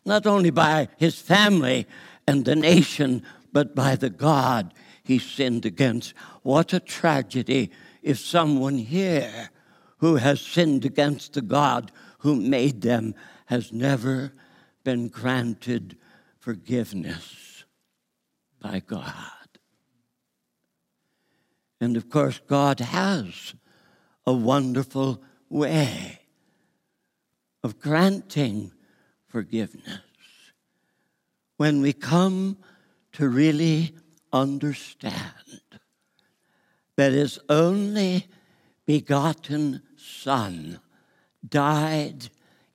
[0.03, 1.87] not only by his family
[2.27, 3.23] and the nation,
[3.53, 6.13] but by the God he sinned against.
[6.43, 7.71] What a tragedy
[8.03, 9.49] if someone here
[9.99, 13.13] who has sinned against the God who made them
[13.45, 14.33] has never
[14.83, 15.97] been granted
[16.39, 17.65] forgiveness
[18.59, 19.13] by God.
[21.79, 23.53] And of course, God has
[24.25, 26.19] a wonderful way
[27.63, 28.71] of granting
[29.27, 30.01] forgiveness
[31.57, 32.57] when we come
[33.13, 33.93] to really
[34.31, 35.61] understand
[36.95, 38.27] that His only
[38.85, 40.79] begotten Son
[41.49, 42.29] died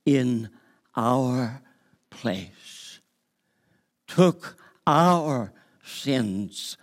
[0.05, 0.51] in
[0.97, 1.63] our
[2.11, 3.01] place,
[4.07, 4.57] took
[4.87, 5.53] our
[5.85, 6.77] sins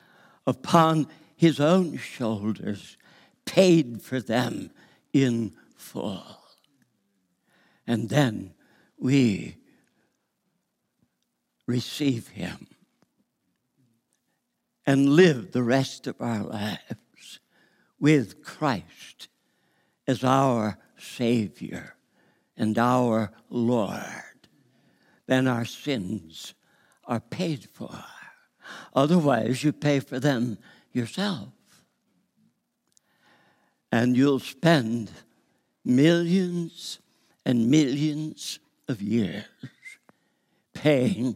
[0.46, 2.98] upon his own shoulders,
[3.46, 4.72] paid for them
[5.14, 6.40] in full.
[7.88, 8.54] And then
[8.98, 9.58] we
[11.66, 12.68] receive him
[14.86, 17.40] and live the rest of our lives
[18.00, 19.28] with Christ
[20.08, 21.95] as our Savior
[22.58, 24.47] and our Lord.
[25.28, 26.54] Then our sins
[27.06, 28.04] are paid for.
[28.93, 30.58] Otherwise, you pay for them
[30.91, 31.50] yourself.
[33.91, 35.12] And you'll spend
[35.84, 37.00] millions
[37.45, 39.45] and millions of years
[40.74, 41.36] paying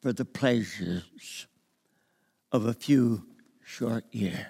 [0.00, 1.46] for the pleasures
[2.52, 3.24] of a few
[3.64, 4.46] short years.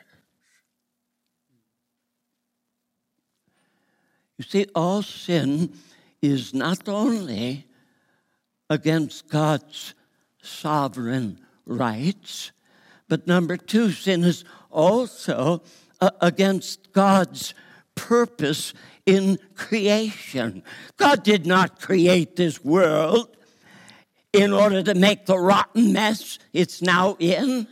[4.38, 5.74] You see, all sin
[6.20, 7.66] is not only
[8.70, 9.94] against God's
[10.42, 12.52] sovereign rights,
[13.08, 15.62] but number two, sin is also
[16.00, 17.54] uh, against God's
[17.94, 18.72] purpose
[19.04, 20.62] in creation.
[20.96, 23.36] God did not create this world
[24.32, 27.66] in order to make the rotten mess it's now in.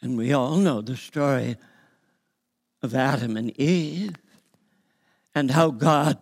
[0.00, 1.56] And we all know the story
[2.84, 4.14] of Adam and Eve
[5.34, 6.18] and how God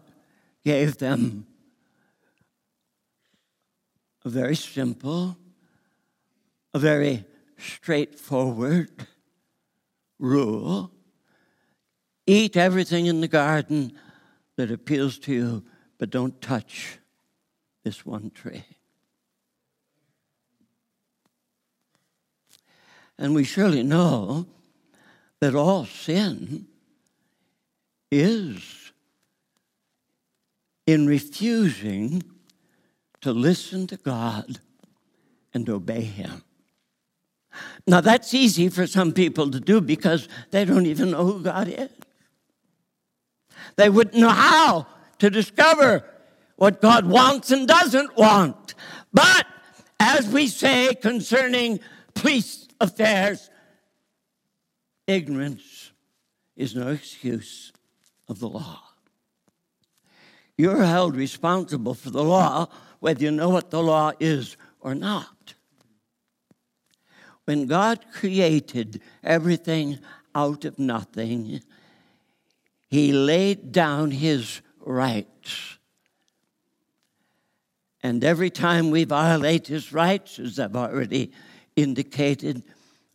[0.65, 1.45] gave them
[4.25, 5.37] a very simple,
[6.73, 7.25] a very
[7.59, 9.09] straightforward
[10.21, 10.93] rule.
[12.29, 13.93] Eat everything in the garden
[14.57, 15.65] that appeals to you,
[15.99, 16.99] but don't touch
[17.83, 18.65] this one tree.
[23.19, 24.47] And we surely know
[25.43, 26.69] that all sin
[28.13, 28.93] is
[30.87, 32.23] in refusing
[33.21, 34.61] to listen to God
[35.53, 36.45] and obey Him.
[37.89, 41.67] Now, that's easy for some people to do because they don't even know who God
[41.67, 41.91] is.
[43.75, 44.87] They wouldn't know how
[45.19, 46.05] to discover
[46.55, 48.77] what God wants and doesn't want.
[49.13, 49.45] But
[49.99, 51.81] as we say concerning
[52.15, 53.51] police affairs,
[55.07, 55.93] ignorance
[56.57, 57.73] is no excuse
[58.29, 58.83] of the law.
[60.57, 62.69] You're held responsible for the law
[63.01, 65.55] whether you know what the law is or not.
[67.45, 69.99] When God created everything
[70.35, 71.61] out of nothing,
[72.89, 75.79] He laid down His rights.
[78.05, 81.33] And every time we violate His rights, as I've already
[81.75, 82.63] indicated,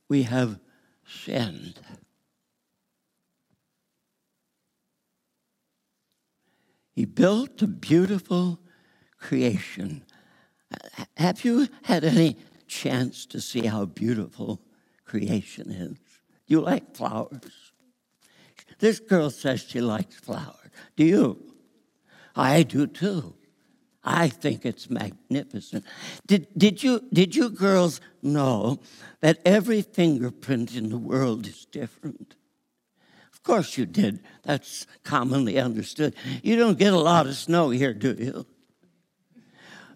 [0.10, 0.60] we have
[1.08, 1.80] sinned.
[6.94, 8.60] He built a beautiful
[9.20, 10.04] creation.
[11.16, 12.38] Have you had any
[12.68, 14.62] chance to see how beautiful
[15.06, 15.98] creation is?
[16.48, 17.72] You like flowers?
[18.80, 20.72] This girl says she likes flowers.
[20.96, 21.54] Do you?
[22.36, 23.36] I do too.
[24.10, 25.84] I think it's magnificent.
[26.26, 28.80] Did, did, you, did you girls know
[29.20, 32.36] that every fingerprint in the world is different?
[33.34, 34.22] Of course you did.
[34.44, 36.16] That's commonly understood.
[36.42, 38.46] You don't get a lot of snow here, do you?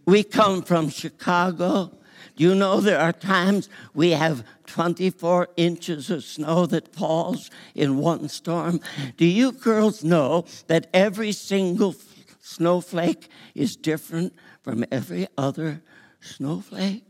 [0.05, 1.97] We come from Chicago.
[2.35, 7.97] Do you know there are times we have 24 inches of snow that falls in
[7.97, 8.81] one storm?
[9.15, 11.93] Do you girls know that every single
[12.41, 15.81] snowflake is different from every other
[16.19, 17.05] snowflake?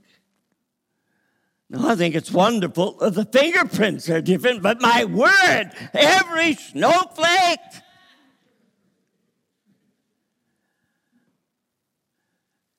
[1.69, 7.59] No, I think it's wonderful that the fingerprints are different, but my word, every snowflake.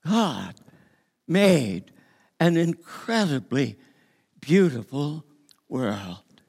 [0.06, 0.54] God
[1.26, 1.90] made
[2.38, 3.78] an incredibly
[4.40, 5.24] beautiful
[5.68, 6.42] world,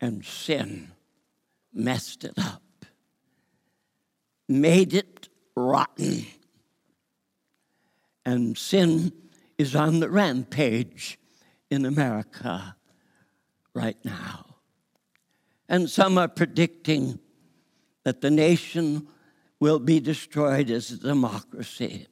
[0.00, 0.92] and sin
[1.72, 2.62] messed it up
[4.50, 6.26] made it rotten.
[8.26, 9.12] And sin
[9.56, 11.18] is on the rampage
[11.70, 12.76] in America
[13.72, 14.44] right now.
[15.68, 17.20] And some are predicting
[18.02, 19.06] that the nation
[19.60, 22.08] will be destroyed as a democracy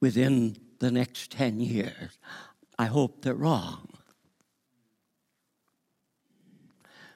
[0.00, 2.18] within the next 10 years.
[2.78, 3.88] I hope they're wrong.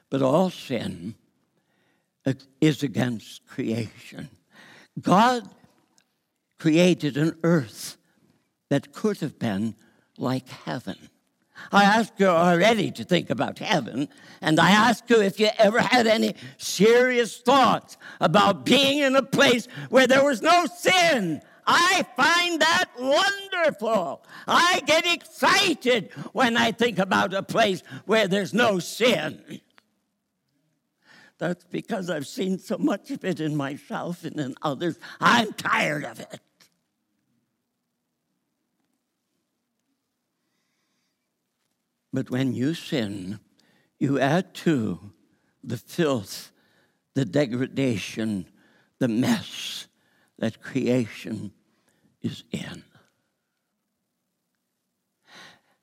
[0.09, 1.15] But all sin
[2.61, 4.29] is against creation.
[4.99, 5.49] God
[6.59, 7.97] created an earth
[8.69, 9.75] that could have been
[10.17, 10.95] like heaven.
[11.71, 14.09] I asked you already to think about heaven,
[14.41, 19.23] and I asked you if you ever had any serious thoughts about being in a
[19.23, 21.41] place where there was no sin.
[21.65, 24.25] I find that wonderful.
[24.47, 29.61] I get excited when I think about a place where there's no sin.
[31.43, 34.97] That's because I've seen so much of it in myself and in others.
[35.19, 36.39] I'm tired of it.
[42.13, 43.41] But when you sin,
[43.99, 45.11] you add to
[45.61, 46.53] the filth,
[47.13, 48.45] the degradation,
[48.99, 49.87] the mess
[50.39, 51.51] that creation
[52.21, 52.85] is in.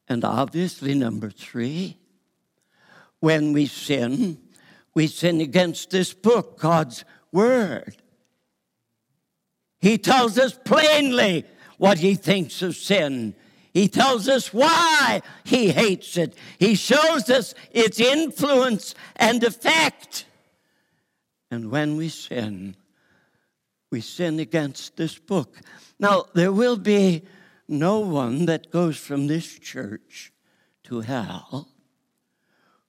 [0.08, 1.98] And obviously, number three,
[3.18, 4.38] when we sin,
[4.94, 7.96] we sin against this book, God's Word.
[9.80, 11.44] He tells us plainly
[11.78, 13.34] what he thinks of sin.
[13.72, 16.34] He tells us why he hates it.
[16.58, 20.26] He shows us its influence and effect.
[21.50, 22.76] And when we sin,
[23.90, 25.56] we sin against this book.
[25.98, 27.22] Now, there will be
[27.68, 30.32] no one that goes from this church
[30.84, 31.68] to hell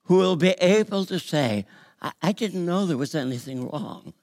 [0.03, 1.65] who will be able to say,
[2.01, 4.13] I, I didn't know there was anything wrong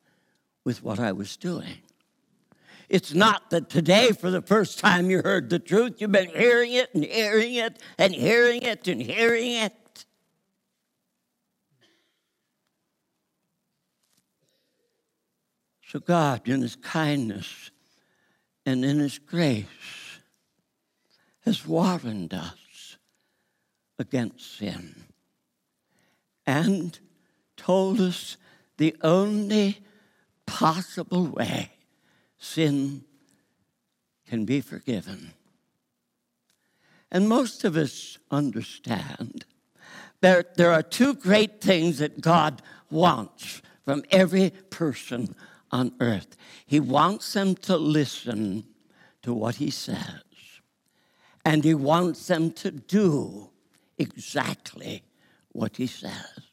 [0.64, 1.78] with what I was doing.
[2.88, 6.00] It's not that today, for the first time, you heard the truth.
[6.00, 9.72] You've been hearing it and hearing it and hearing it and hearing it.
[15.86, 17.70] So, God, in His kindness
[18.64, 19.66] and in His grace,
[21.40, 22.96] has warned us
[23.98, 24.94] against sin
[26.46, 26.98] and
[27.68, 28.38] told us
[28.78, 29.76] the only
[30.46, 31.70] possible way
[32.38, 33.04] sin
[34.26, 35.34] can be forgiven.
[37.12, 39.44] And most of us understand
[40.22, 45.34] there, there are two great things that God wants from every person
[45.70, 46.38] on earth.
[46.64, 48.64] He wants them to listen
[49.20, 50.22] to what He says,
[51.44, 53.50] and He wants them to do
[53.98, 55.02] exactly
[55.52, 56.47] what He says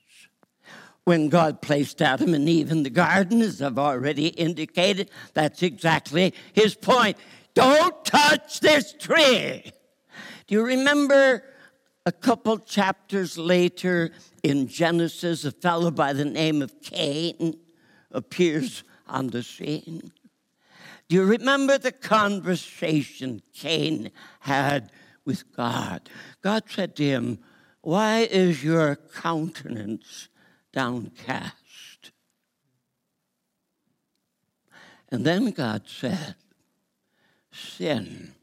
[1.06, 6.34] when God placed Adam and Eve in the garden, as I've already indicated, that's exactly
[6.54, 7.18] his point.
[7.54, 9.72] Don't touch this tree.
[10.48, 11.44] Do you remember
[12.06, 14.12] a couple chapters later
[14.44, 17.56] in Genesis, a fellow by the name of Cain
[18.12, 20.12] appears on the scene?
[21.08, 24.92] Do you remember the conversation Cain had
[25.24, 26.10] with God?
[26.42, 27.40] God said to him,
[27.82, 30.30] Why is your countenance
[30.76, 32.12] downcast.
[35.10, 36.36] And then God said,
[37.52, 38.36] Sin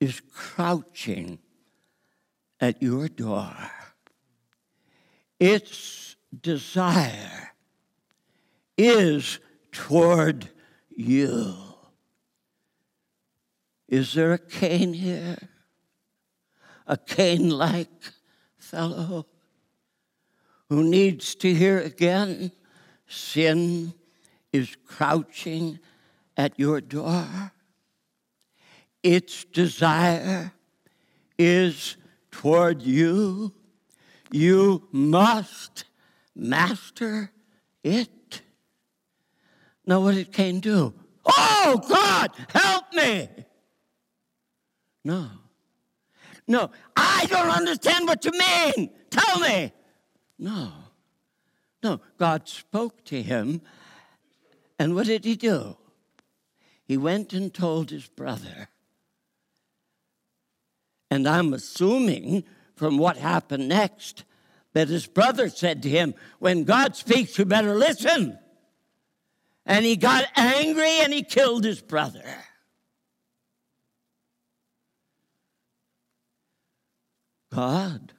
[0.00, 1.38] is crouching
[2.58, 3.54] at your door.
[5.38, 7.52] Its desire
[8.78, 9.38] is
[9.70, 10.48] toward
[10.88, 11.54] you.
[13.86, 15.36] Is there a Cain here?
[16.86, 17.90] A Cain like
[18.56, 19.26] fellow?
[20.70, 22.52] Who needs to hear again
[23.08, 23.92] sin
[24.52, 25.80] is crouching
[26.36, 27.52] at your door.
[29.02, 30.52] Its desire
[31.36, 31.96] is
[32.30, 33.52] toward you.
[34.30, 35.84] You must
[36.36, 37.32] master
[37.82, 38.42] it.
[39.84, 40.94] Know what it can do?
[41.26, 43.28] Oh, God, help me!
[45.04, 45.30] No.
[46.46, 48.90] No, I don't understand what you mean.
[49.10, 49.72] Tell me.
[50.40, 50.72] No.
[51.82, 53.60] No, God spoke to him,
[54.78, 55.76] and what did he do?
[56.84, 58.68] He went and told his brother.
[61.10, 64.24] And I'm assuming from what happened next
[64.72, 68.38] that his brother said to him, When God speaks, you better listen.
[69.66, 72.24] And he got angry and he killed his brother.
[77.50, 78.12] God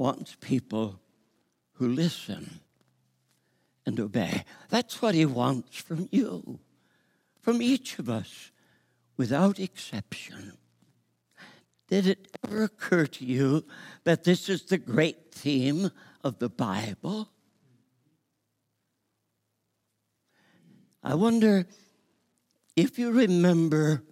[0.00, 0.98] wants people
[1.74, 2.60] who listen
[3.84, 4.44] and obey.
[4.70, 6.58] That's what He wants from you,
[7.42, 8.50] from each of us,
[9.18, 10.56] without exception.
[11.88, 13.66] Did it ever occur to you
[14.04, 15.90] that this is the great theme
[16.24, 17.28] of the Bible?
[21.02, 21.66] I wonder
[22.74, 24.02] if you remember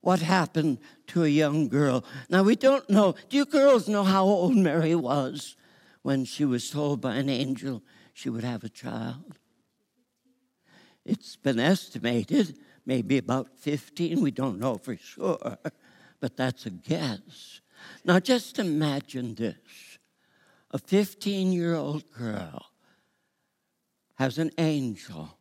[0.00, 0.78] what happened
[1.08, 2.04] to a young girl.
[2.30, 3.14] Now, we don't know.
[3.28, 5.56] Do you girls know how old Mary was
[6.02, 7.82] when she was told by an angel
[8.12, 9.38] she would have a child?
[11.04, 14.20] It's been estimated, maybe about 15.
[14.20, 15.58] We don't know for sure,
[16.20, 17.60] but that's a guess.
[18.04, 19.56] Now, just imagine this
[20.70, 22.66] a 15 year old girl
[24.16, 25.38] has an angel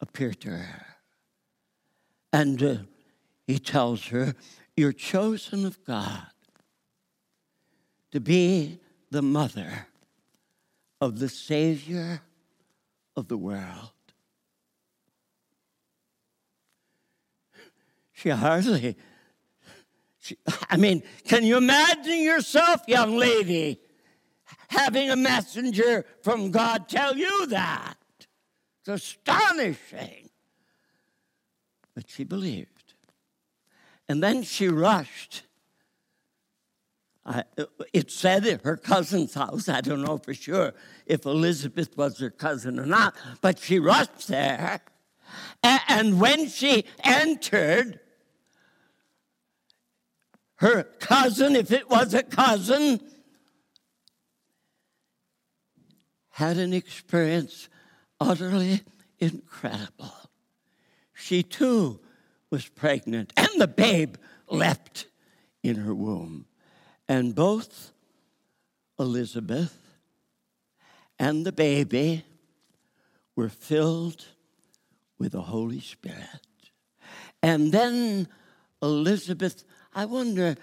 [0.00, 0.86] appear to her.
[2.32, 2.76] And uh,
[3.48, 4.34] he tells her,
[4.76, 6.26] You're chosen of God
[8.12, 8.78] to be
[9.10, 9.88] the mother
[11.00, 12.20] of the Savior
[13.16, 13.90] of the world.
[18.12, 18.96] She hardly,
[20.18, 20.36] she,
[20.68, 23.80] I mean, can you imagine yourself, young lady,
[24.68, 27.96] having a messenger from God tell you that?
[28.80, 30.28] It's astonishing.
[31.94, 32.77] But she believed.
[34.08, 35.42] And then she rushed.
[37.26, 37.44] I,
[37.92, 39.68] it said at her cousin's house.
[39.68, 40.72] I don't know for sure
[41.04, 44.80] if Elizabeth was her cousin or not, but she rushed there.
[45.62, 48.00] And when she entered,
[50.56, 53.00] her cousin, if it was a cousin,
[56.30, 57.68] had an experience
[58.18, 58.80] utterly
[59.18, 60.14] incredible.
[61.12, 62.00] She too
[62.50, 64.16] was pregnant, and the babe
[64.48, 65.06] leapt
[65.62, 66.46] in her womb.
[67.08, 67.92] And both
[68.98, 69.76] Elizabeth
[71.18, 72.24] and the baby
[73.36, 74.26] were filled
[75.18, 76.46] with the Holy Spirit.
[77.42, 78.28] And then
[78.82, 80.56] Elizabeth, I wonder,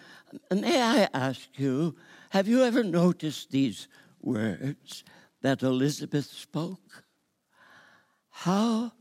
[0.51, 1.95] may I ask you,
[2.31, 3.87] have you ever noticed these
[4.21, 5.03] words
[5.41, 7.03] that Elizabeth spoke?
[8.29, 8.91] How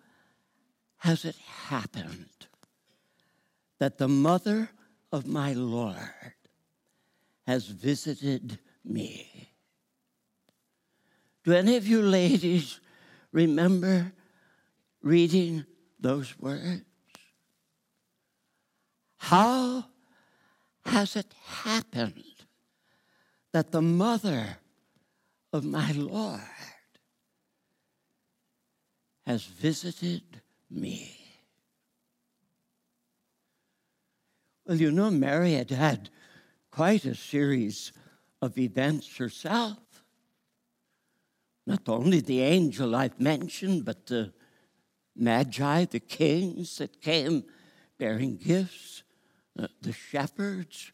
[0.98, 2.28] has it happened
[3.78, 4.70] that the mother
[5.12, 5.96] of my Lord
[7.46, 9.50] has visited me.
[11.44, 12.80] Do any of you ladies
[13.32, 14.12] remember
[15.02, 15.64] reading
[16.00, 16.82] those words?
[19.18, 19.84] How
[20.84, 22.24] has it happened
[23.52, 24.58] that the mother
[25.52, 26.40] of my Lord
[29.26, 31.23] has visited me?
[34.66, 36.10] Well, you know, Mary had had
[36.70, 37.92] quite a series
[38.40, 39.78] of events herself.
[41.66, 44.32] Not only the angel I've mentioned, but the
[45.16, 47.44] magi, the kings that came
[47.98, 49.02] bearing gifts,
[49.54, 50.92] the shepherds,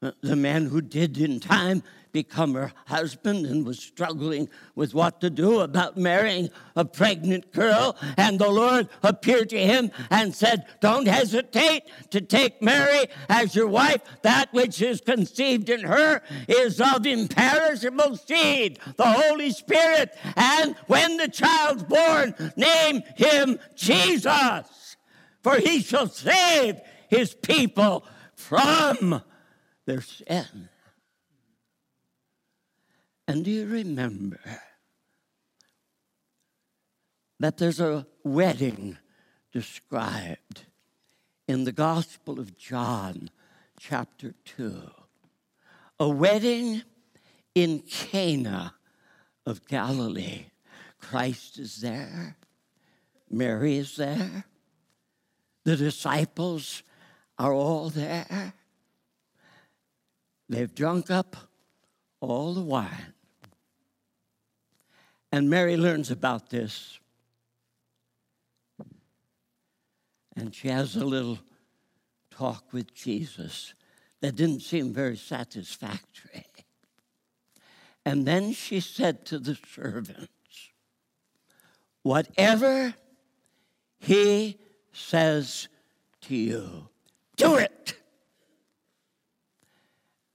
[0.00, 1.82] the man who did in time
[2.12, 7.96] become her husband and was struggling with what to do about marrying a pregnant girl.
[8.16, 13.68] And the Lord appeared to him and said, Don't hesitate to take Mary as your
[13.68, 14.02] wife.
[14.22, 20.16] That which is conceived in her is of imperishable seed, the Holy Spirit.
[20.36, 24.96] And when the child's born, name him Jesus,
[25.42, 28.04] for he shall save his people
[28.34, 29.22] from
[29.86, 30.68] their sin.
[33.32, 34.40] And do you remember
[37.40, 38.98] that there's a wedding
[39.54, 40.66] described
[41.48, 43.30] in the Gospel of John,
[43.80, 44.82] chapter 2?
[45.98, 46.82] A wedding
[47.54, 48.74] in Cana
[49.46, 50.44] of Galilee.
[51.00, 52.36] Christ is there,
[53.30, 54.44] Mary is there,
[55.64, 56.82] the disciples
[57.38, 58.52] are all there.
[60.50, 61.34] They've drunk up
[62.20, 63.14] all the wine.
[65.32, 67.00] And Mary learns about this.
[70.36, 71.38] And she has a little
[72.30, 73.74] talk with Jesus
[74.20, 76.46] that didn't seem very satisfactory.
[78.04, 80.28] And then she said to the servants,
[82.02, 82.94] Whatever
[84.00, 84.58] he
[84.92, 85.68] says
[86.22, 86.88] to you,
[87.36, 87.94] do it.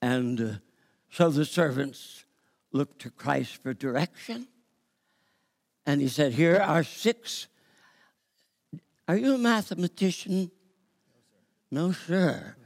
[0.01, 0.53] And uh,
[1.09, 2.23] so the servants
[2.71, 4.47] looked to Christ for direction.
[5.87, 7.47] And he said, Here are six.
[9.07, 10.51] Are you a mathematician?
[11.71, 12.57] No, sir.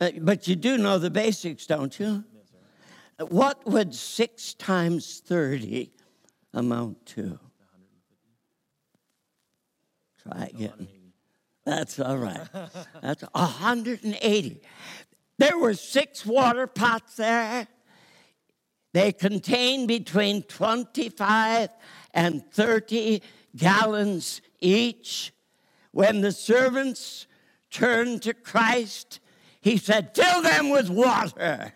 [0.00, 2.24] Uh, but you do know the basics, don't you?
[3.28, 5.92] What would six times 30
[6.52, 7.38] amount to?
[10.20, 10.88] Try again.
[11.64, 12.40] That's all right.
[13.00, 14.60] That's 180.
[15.38, 17.68] There were six water pots there.
[18.92, 21.68] They contained between 25
[22.14, 23.20] and 30
[23.56, 25.32] gallons each.
[25.90, 27.26] When the servants
[27.70, 29.20] turned to Christ,
[29.60, 31.72] he said, Fill them with water.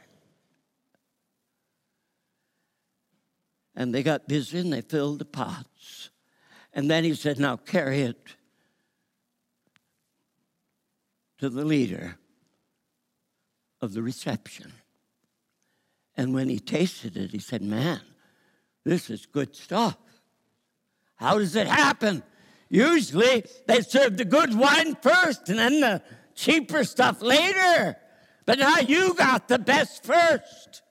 [3.74, 6.10] And they got busy and they filled the pots.
[6.72, 8.18] And then he said, Now carry it
[11.38, 12.16] to the leader
[13.80, 14.72] of the reception.
[16.16, 18.00] And when he tasted it, he said, Man,
[18.84, 19.96] this is good stuff.
[21.18, 22.22] How does it happen?
[22.70, 26.02] Usually they serve the good wine first and then the
[26.34, 27.96] cheaper stuff later.
[28.46, 30.82] But now you got the best first.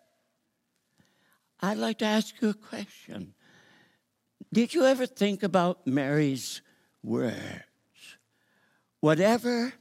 [1.62, 3.34] I'd like to ask you a question.
[4.54, 6.62] Did you ever think about Mary's
[7.04, 7.38] words?
[9.00, 9.74] Whatever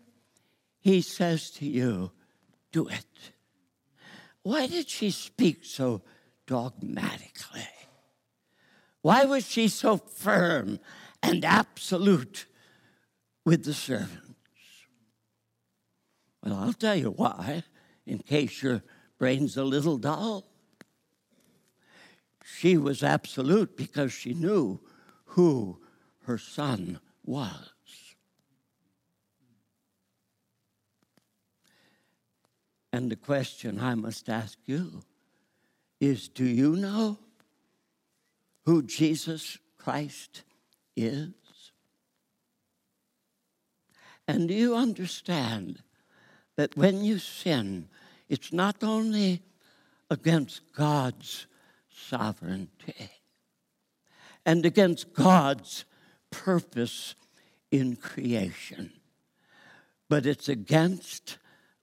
[0.81, 2.13] he says to you,
[2.73, 3.05] do it.
[4.43, 6.03] Why did she speak so
[6.47, 7.67] dogmatically?
[9.07, 10.81] Why was she so firm
[11.23, 12.47] and absolute
[13.45, 14.35] with the servants?
[16.43, 17.63] Well, I'll tell you why,
[18.05, 18.83] in case your
[19.17, 20.49] brain's a little dull.
[22.45, 24.81] She was absolute because she knew
[25.27, 25.79] who
[26.25, 28.17] her son was.
[32.93, 35.05] And the question I must ask you
[36.01, 37.21] is do you know
[38.67, 40.43] who Jesus Christ
[40.97, 41.31] is?
[44.29, 45.83] And do you understand
[46.57, 47.89] that when you sin,
[48.29, 49.41] it's not only
[50.11, 51.47] against God's
[51.89, 53.11] sovereignty
[54.45, 55.85] and against God's
[56.31, 57.15] purpose
[57.71, 58.93] in creation,
[60.09, 61.39] but it's against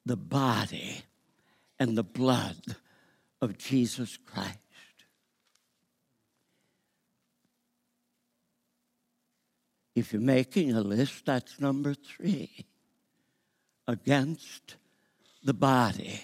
[0.06, 1.04] the body
[1.80, 2.76] and the blood
[3.42, 4.63] of Jesus Christ.
[9.96, 12.66] If you're making a list, that's number three
[13.88, 14.76] against
[15.44, 16.24] the body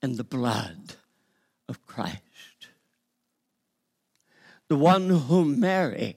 [0.00, 0.94] and the blood
[1.68, 2.20] of Christ.
[4.68, 6.16] The one whom Mary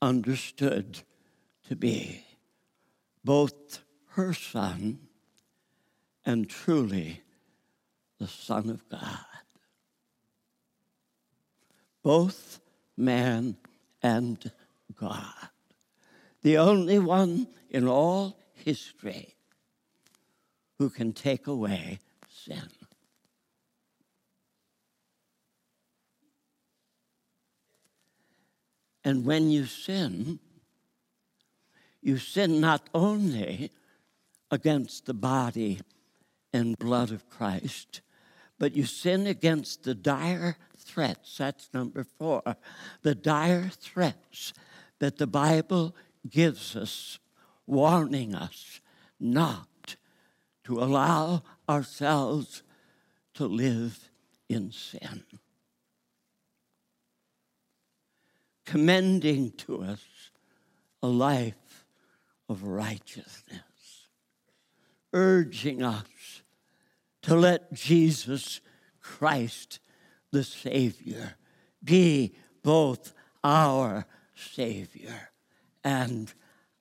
[0.00, 1.00] understood
[1.68, 2.24] to be
[3.24, 3.80] both
[4.10, 4.98] her son
[6.24, 7.22] and truly
[8.18, 9.18] the Son of God.
[12.02, 12.60] Both
[12.96, 13.56] man
[14.02, 14.50] and
[14.98, 15.48] God.
[16.42, 19.34] The only one in all history
[20.78, 22.68] who can take away sin.
[29.04, 30.38] And when you sin,
[32.00, 33.70] you sin not only
[34.50, 35.80] against the body
[36.52, 38.00] and blood of Christ,
[38.58, 41.38] but you sin against the dire threats.
[41.38, 42.42] That's number four.
[43.02, 44.52] The dire threats
[45.02, 45.96] that the Bible
[46.30, 47.18] gives us,
[47.66, 48.80] warning us
[49.18, 49.96] not
[50.62, 52.62] to allow ourselves
[53.34, 54.12] to live
[54.48, 55.24] in sin.
[58.64, 60.30] Commending to us
[61.02, 61.84] a life
[62.48, 64.06] of righteousness,
[65.12, 66.44] urging us
[67.22, 68.60] to let Jesus
[69.00, 69.80] Christ,
[70.30, 71.34] the Savior,
[71.82, 74.06] be both our
[74.52, 75.30] Savior
[75.84, 76.32] and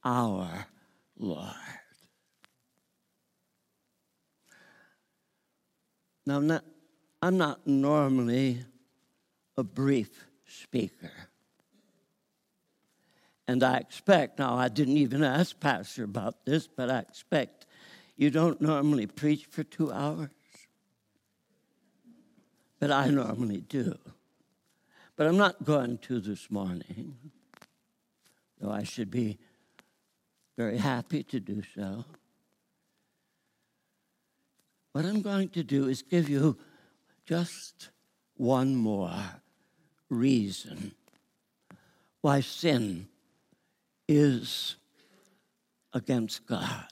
[0.04, 0.68] our
[1.18, 1.54] Lord.
[6.26, 6.64] Now, not,
[7.22, 8.64] I'm not normally
[9.58, 11.12] a brief speaker.
[13.48, 17.66] And I expect, now I didn't even ask Pastor about this, but I expect
[18.16, 20.30] you don't normally preach for two hours.
[22.80, 23.98] But I normally do.
[25.16, 27.16] But I'm not going to this morning,
[28.62, 29.40] though I should be
[30.58, 32.06] very happy to do so.
[34.94, 36.58] What I'm going to do is give you
[37.26, 37.90] just
[38.36, 39.14] one more
[40.10, 40.94] reason
[42.22, 43.08] why sin
[44.08, 44.76] is
[45.94, 46.88] against God.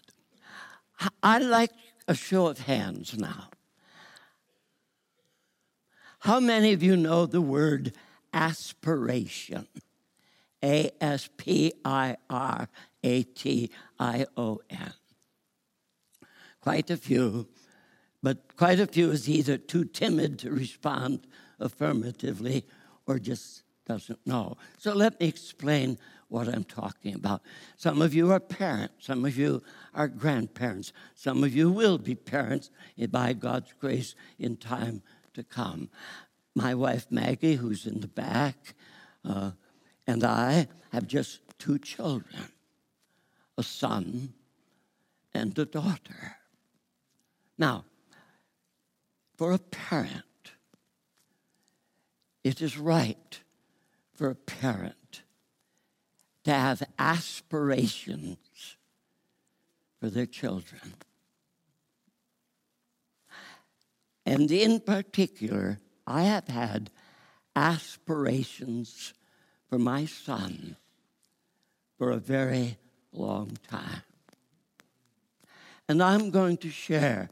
[1.22, 1.72] I'd like
[2.08, 3.50] a show of hands now.
[6.20, 7.94] How many of you know the word
[8.34, 9.68] aspiration?
[10.64, 12.68] A S P I R
[13.04, 14.94] A T I O N.
[16.62, 17.48] Quite a few,
[18.22, 21.26] but quite a few is either too timid to respond
[21.60, 22.66] affirmatively
[23.08, 24.58] or just doesn't know.
[24.78, 25.98] So let me explain
[26.28, 27.42] what I'm talking about.
[27.76, 29.64] Some of you are parents, some of you
[29.96, 32.70] are grandparents, some of you will be parents
[33.10, 35.02] by God's grace in time
[35.34, 35.90] to come.
[36.56, 38.76] My wife Maggie, who's in the back,
[39.26, 39.52] uh,
[40.10, 42.52] and I have just two children
[43.60, 44.34] a son
[45.34, 46.38] and a daughter.
[47.60, 47.84] Now,
[49.38, 50.24] for a parent,
[52.44, 53.40] it is right
[54.16, 55.22] for a parent
[56.46, 58.78] to have aspirations
[60.00, 60.96] for their children.
[64.26, 66.90] And in particular, I have had
[67.56, 69.14] aspirations
[69.70, 70.76] for my son
[71.98, 72.78] for a very
[73.14, 74.02] long time.
[75.88, 77.30] And I'm going to share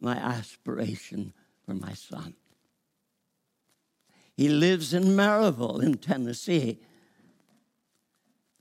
[0.00, 1.32] my aspiration
[1.64, 2.34] for my son.
[4.36, 6.80] He lives in Maryville in Tennessee.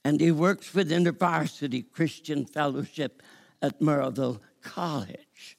[0.04, 3.22] And he works with InterVarsity Christian Fellowship
[3.62, 5.58] at Maryville College.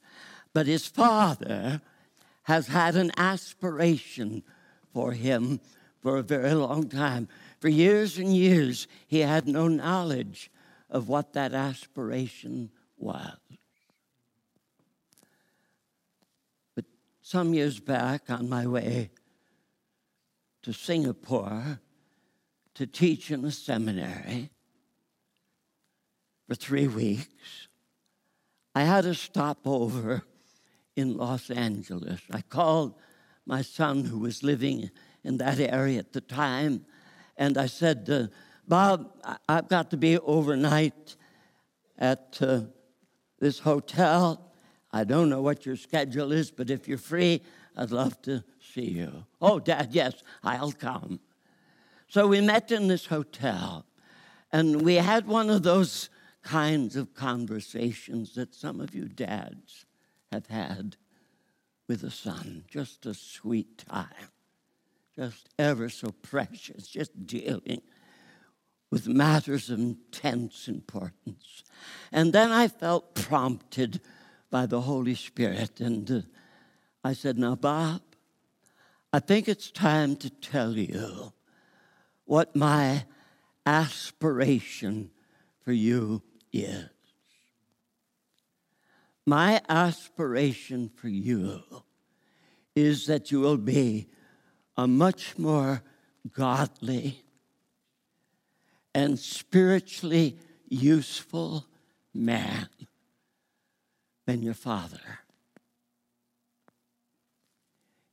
[0.53, 1.81] But his father
[2.45, 4.43] has had an aspiration
[4.93, 5.61] for him
[6.03, 7.29] for a very long time.
[7.61, 10.51] For years and years, he had no knowledge
[10.91, 13.37] of what that aspiration was.
[16.75, 16.85] But
[17.23, 19.11] some years back, on my way
[20.63, 21.81] to Singapore
[22.75, 24.51] to teach in a seminary
[26.49, 27.69] for three weeks.
[28.75, 30.23] I had a stopover
[30.97, 32.21] in Los Angeles.
[32.31, 32.95] I called
[33.45, 34.91] my son, who was living
[35.25, 36.85] in that area at the time,
[37.37, 38.27] and I said, uh,
[38.67, 39.11] Bob,
[39.49, 41.17] I've got to be overnight
[41.99, 42.63] at uh,
[43.39, 44.53] this hotel.
[44.93, 47.43] I don't know what your schedule is, but if you're free,
[47.77, 48.45] I'd love to
[48.75, 49.25] see you.
[49.41, 51.19] Oh, Dad, yes, I'll come.
[52.07, 53.85] So we met in this hotel,
[54.53, 56.11] and we had one of those
[56.43, 59.87] kinds of conversations that some of you dads
[60.31, 60.97] have had
[61.89, 62.65] with a son.
[62.69, 64.31] Just a sweet time,
[65.17, 67.83] just ever so precious, just dealing
[68.91, 71.65] with matters of intense importance.
[72.11, 74.01] And then I felt prompted
[74.51, 76.21] by the Holy Spirit, and uh,
[77.03, 78.03] I said, Now, Bob,
[79.13, 81.33] I think it's time to tell you
[82.25, 83.05] what my
[83.67, 85.11] aspiration
[85.65, 86.89] for you is.
[89.25, 91.63] My aspiration for you
[92.75, 94.09] is that you will be
[94.77, 95.83] a much more
[96.33, 97.23] godly
[98.95, 101.67] and spiritually useful
[102.15, 102.69] man
[104.27, 105.21] than your father.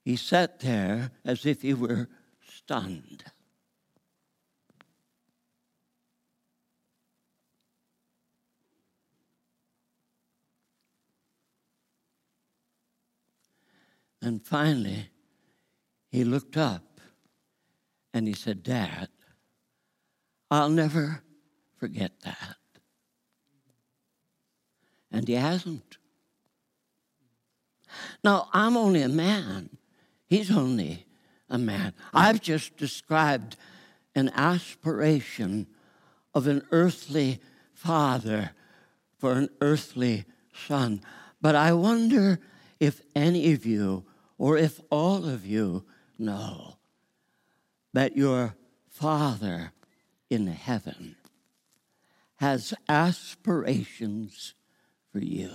[0.04, 2.08] He sat there as if he were
[2.42, 3.24] stunned.
[14.22, 15.10] And finally,
[16.10, 17.00] he looked up
[18.14, 19.10] and he said, Dad,
[20.52, 21.24] I'll never
[21.78, 22.56] forget that.
[25.12, 25.98] And he hasn't.
[28.24, 29.70] Now, I'm only a man.
[30.28, 31.06] He's only
[31.50, 31.94] a man.
[32.14, 33.56] I've just described
[34.16, 35.68] an aspiration
[36.34, 37.40] of an earthly
[37.74, 38.52] father
[39.18, 41.02] for an earthly son.
[41.42, 42.40] But I wonder
[42.80, 44.06] if any of you,
[44.38, 45.86] or if all of you,
[46.20, 46.78] know
[47.94, 48.56] that your
[48.90, 49.72] Father
[50.30, 51.16] in heaven
[52.36, 54.54] has aspirations
[55.12, 55.52] for you.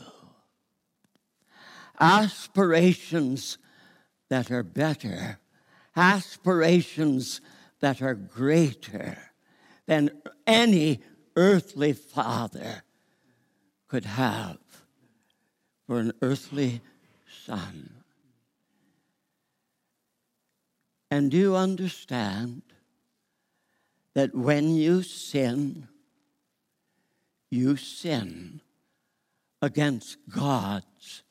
[2.01, 3.59] Aspirations
[4.29, 5.39] that are better,
[5.97, 7.41] aspirations
[7.81, 9.17] that are greater
[9.87, 10.11] than
[10.47, 11.03] any
[11.37, 12.83] earthly father
[13.89, 14.59] could have
[15.87, 16.81] for an earthly
[17.47, 18.04] son.
[21.15, 22.63] And do you understand
[24.15, 25.87] that when you sin,
[27.53, 28.61] you sin
[29.63, 31.23] against God's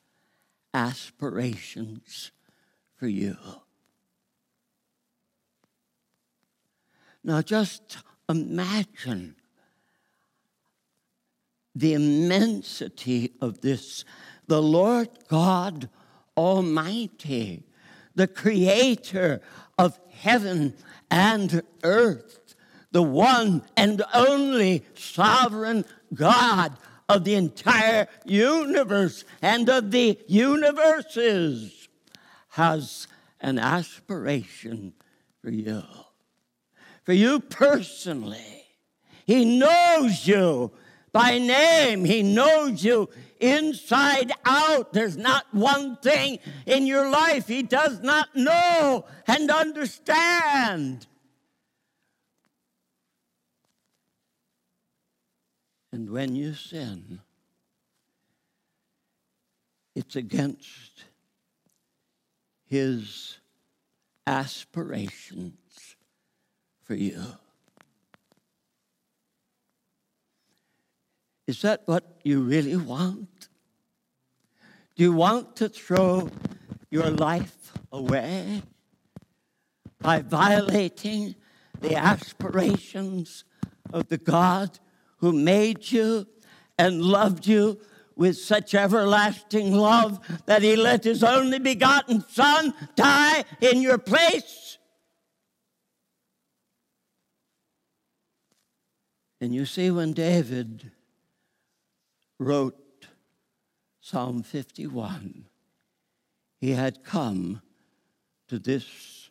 [0.72, 2.32] aspirations
[2.96, 3.36] for you?
[7.22, 9.36] Now, just imagine
[11.74, 14.06] the immensity of this.
[14.46, 15.90] The Lord God
[16.38, 17.64] Almighty,
[18.14, 19.42] the creator
[19.78, 20.74] of heaven
[21.10, 22.54] and earth,
[22.92, 26.76] the one and only sovereign God
[27.08, 31.88] of the entire universe and of the universes,
[32.50, 33.08] has
[33.40, 34.94] an aspiration
[35.40, 35.82] for you
[37.04, 38.64] for you personally.
[39.26, 40.72] He knows you
[41.14, 43.08] by name, He knows you
[43.40, 44.92] inside out.
[44.92, 51.06] There's not one thing in your life He does not know and understand.
[55.92, 57.20] And when you sin,
[59.94, 61.04] it's against
[62.66, 63.38] his
[64.26, 65.96] aspirations
[66.82, 67.22] for you.
[71.46, 73.48] Is that what you really want?
[74.96, 76.30] Do you want to throw
[76.90, 78.62] your life away
[80.00, 81.34] by violating
[81.80, 83.44] the aspirations
[83.92, 84.78] of the God
[85.18, 86.26] who made you
[86.78, 87.78] and loved you
[88.16, 94.78] with such everlasting love that he let his only begotten Son die in your place?
[99.40, 100.92] And you see, when David
[102.38, 103.06] wrote
[104.00, 105.46] Psalm 51,
[106.60, 107.62] he had come
[108.48, 109.30] to this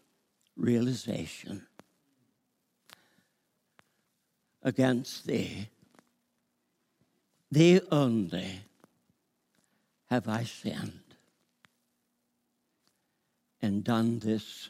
[0.56, 1.66] realization
[4.64, 5.70] against thee,
[7.52, 8.62] thee only
[10.10, 11.00] have I sinned
[13.62, 14.70] and done this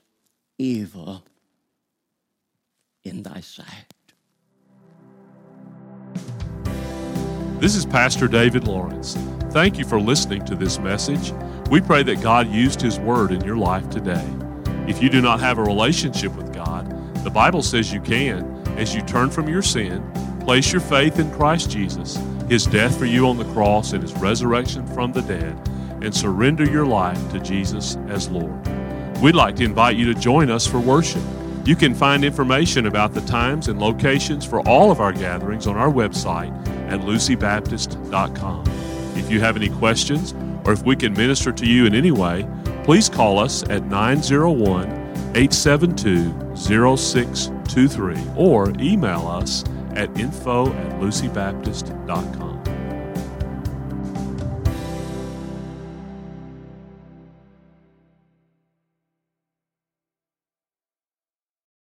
[0.58, 1.24] evil
[3.04, 3.93] in thy sight.
[7.64, 9.16] This is Pastor David Lawrence.
[9.52, 11.32] Thank you for listening to this message.
[11.70, 14.28] We pray that God used His Word in your life today.
[14.86, 16.90] If you do not have a relationship with God,
[17.24, 18.44] the Bible says you can
[18.78, 20.04] as you turn from your sin,
[20.42, 24.14] place your faith in Christ Jesus, His death for you on the cross, and His
[24.16, 25.58] resurrection from the dead,
[26.02, 28.60] and surrender your life to Jesus as Lord.
[29.20, 31.24] We'd like to invite you to join us for worship.
[31.66, 35.78] You can find information about the times and locations for all of our gatherings on
[35.78, 36.52] our website
[36.90, 38.64] at lucybaptist.com.
[39.16, 40.34] If you have any questions
[40.66, 42.46] or if we can minister to you in any way,
[42.84, 44.90] please call us at 901
[45.36, 49.64] 872 0623 or email us
[49.96, 52.53] at info at lucybaptist.com.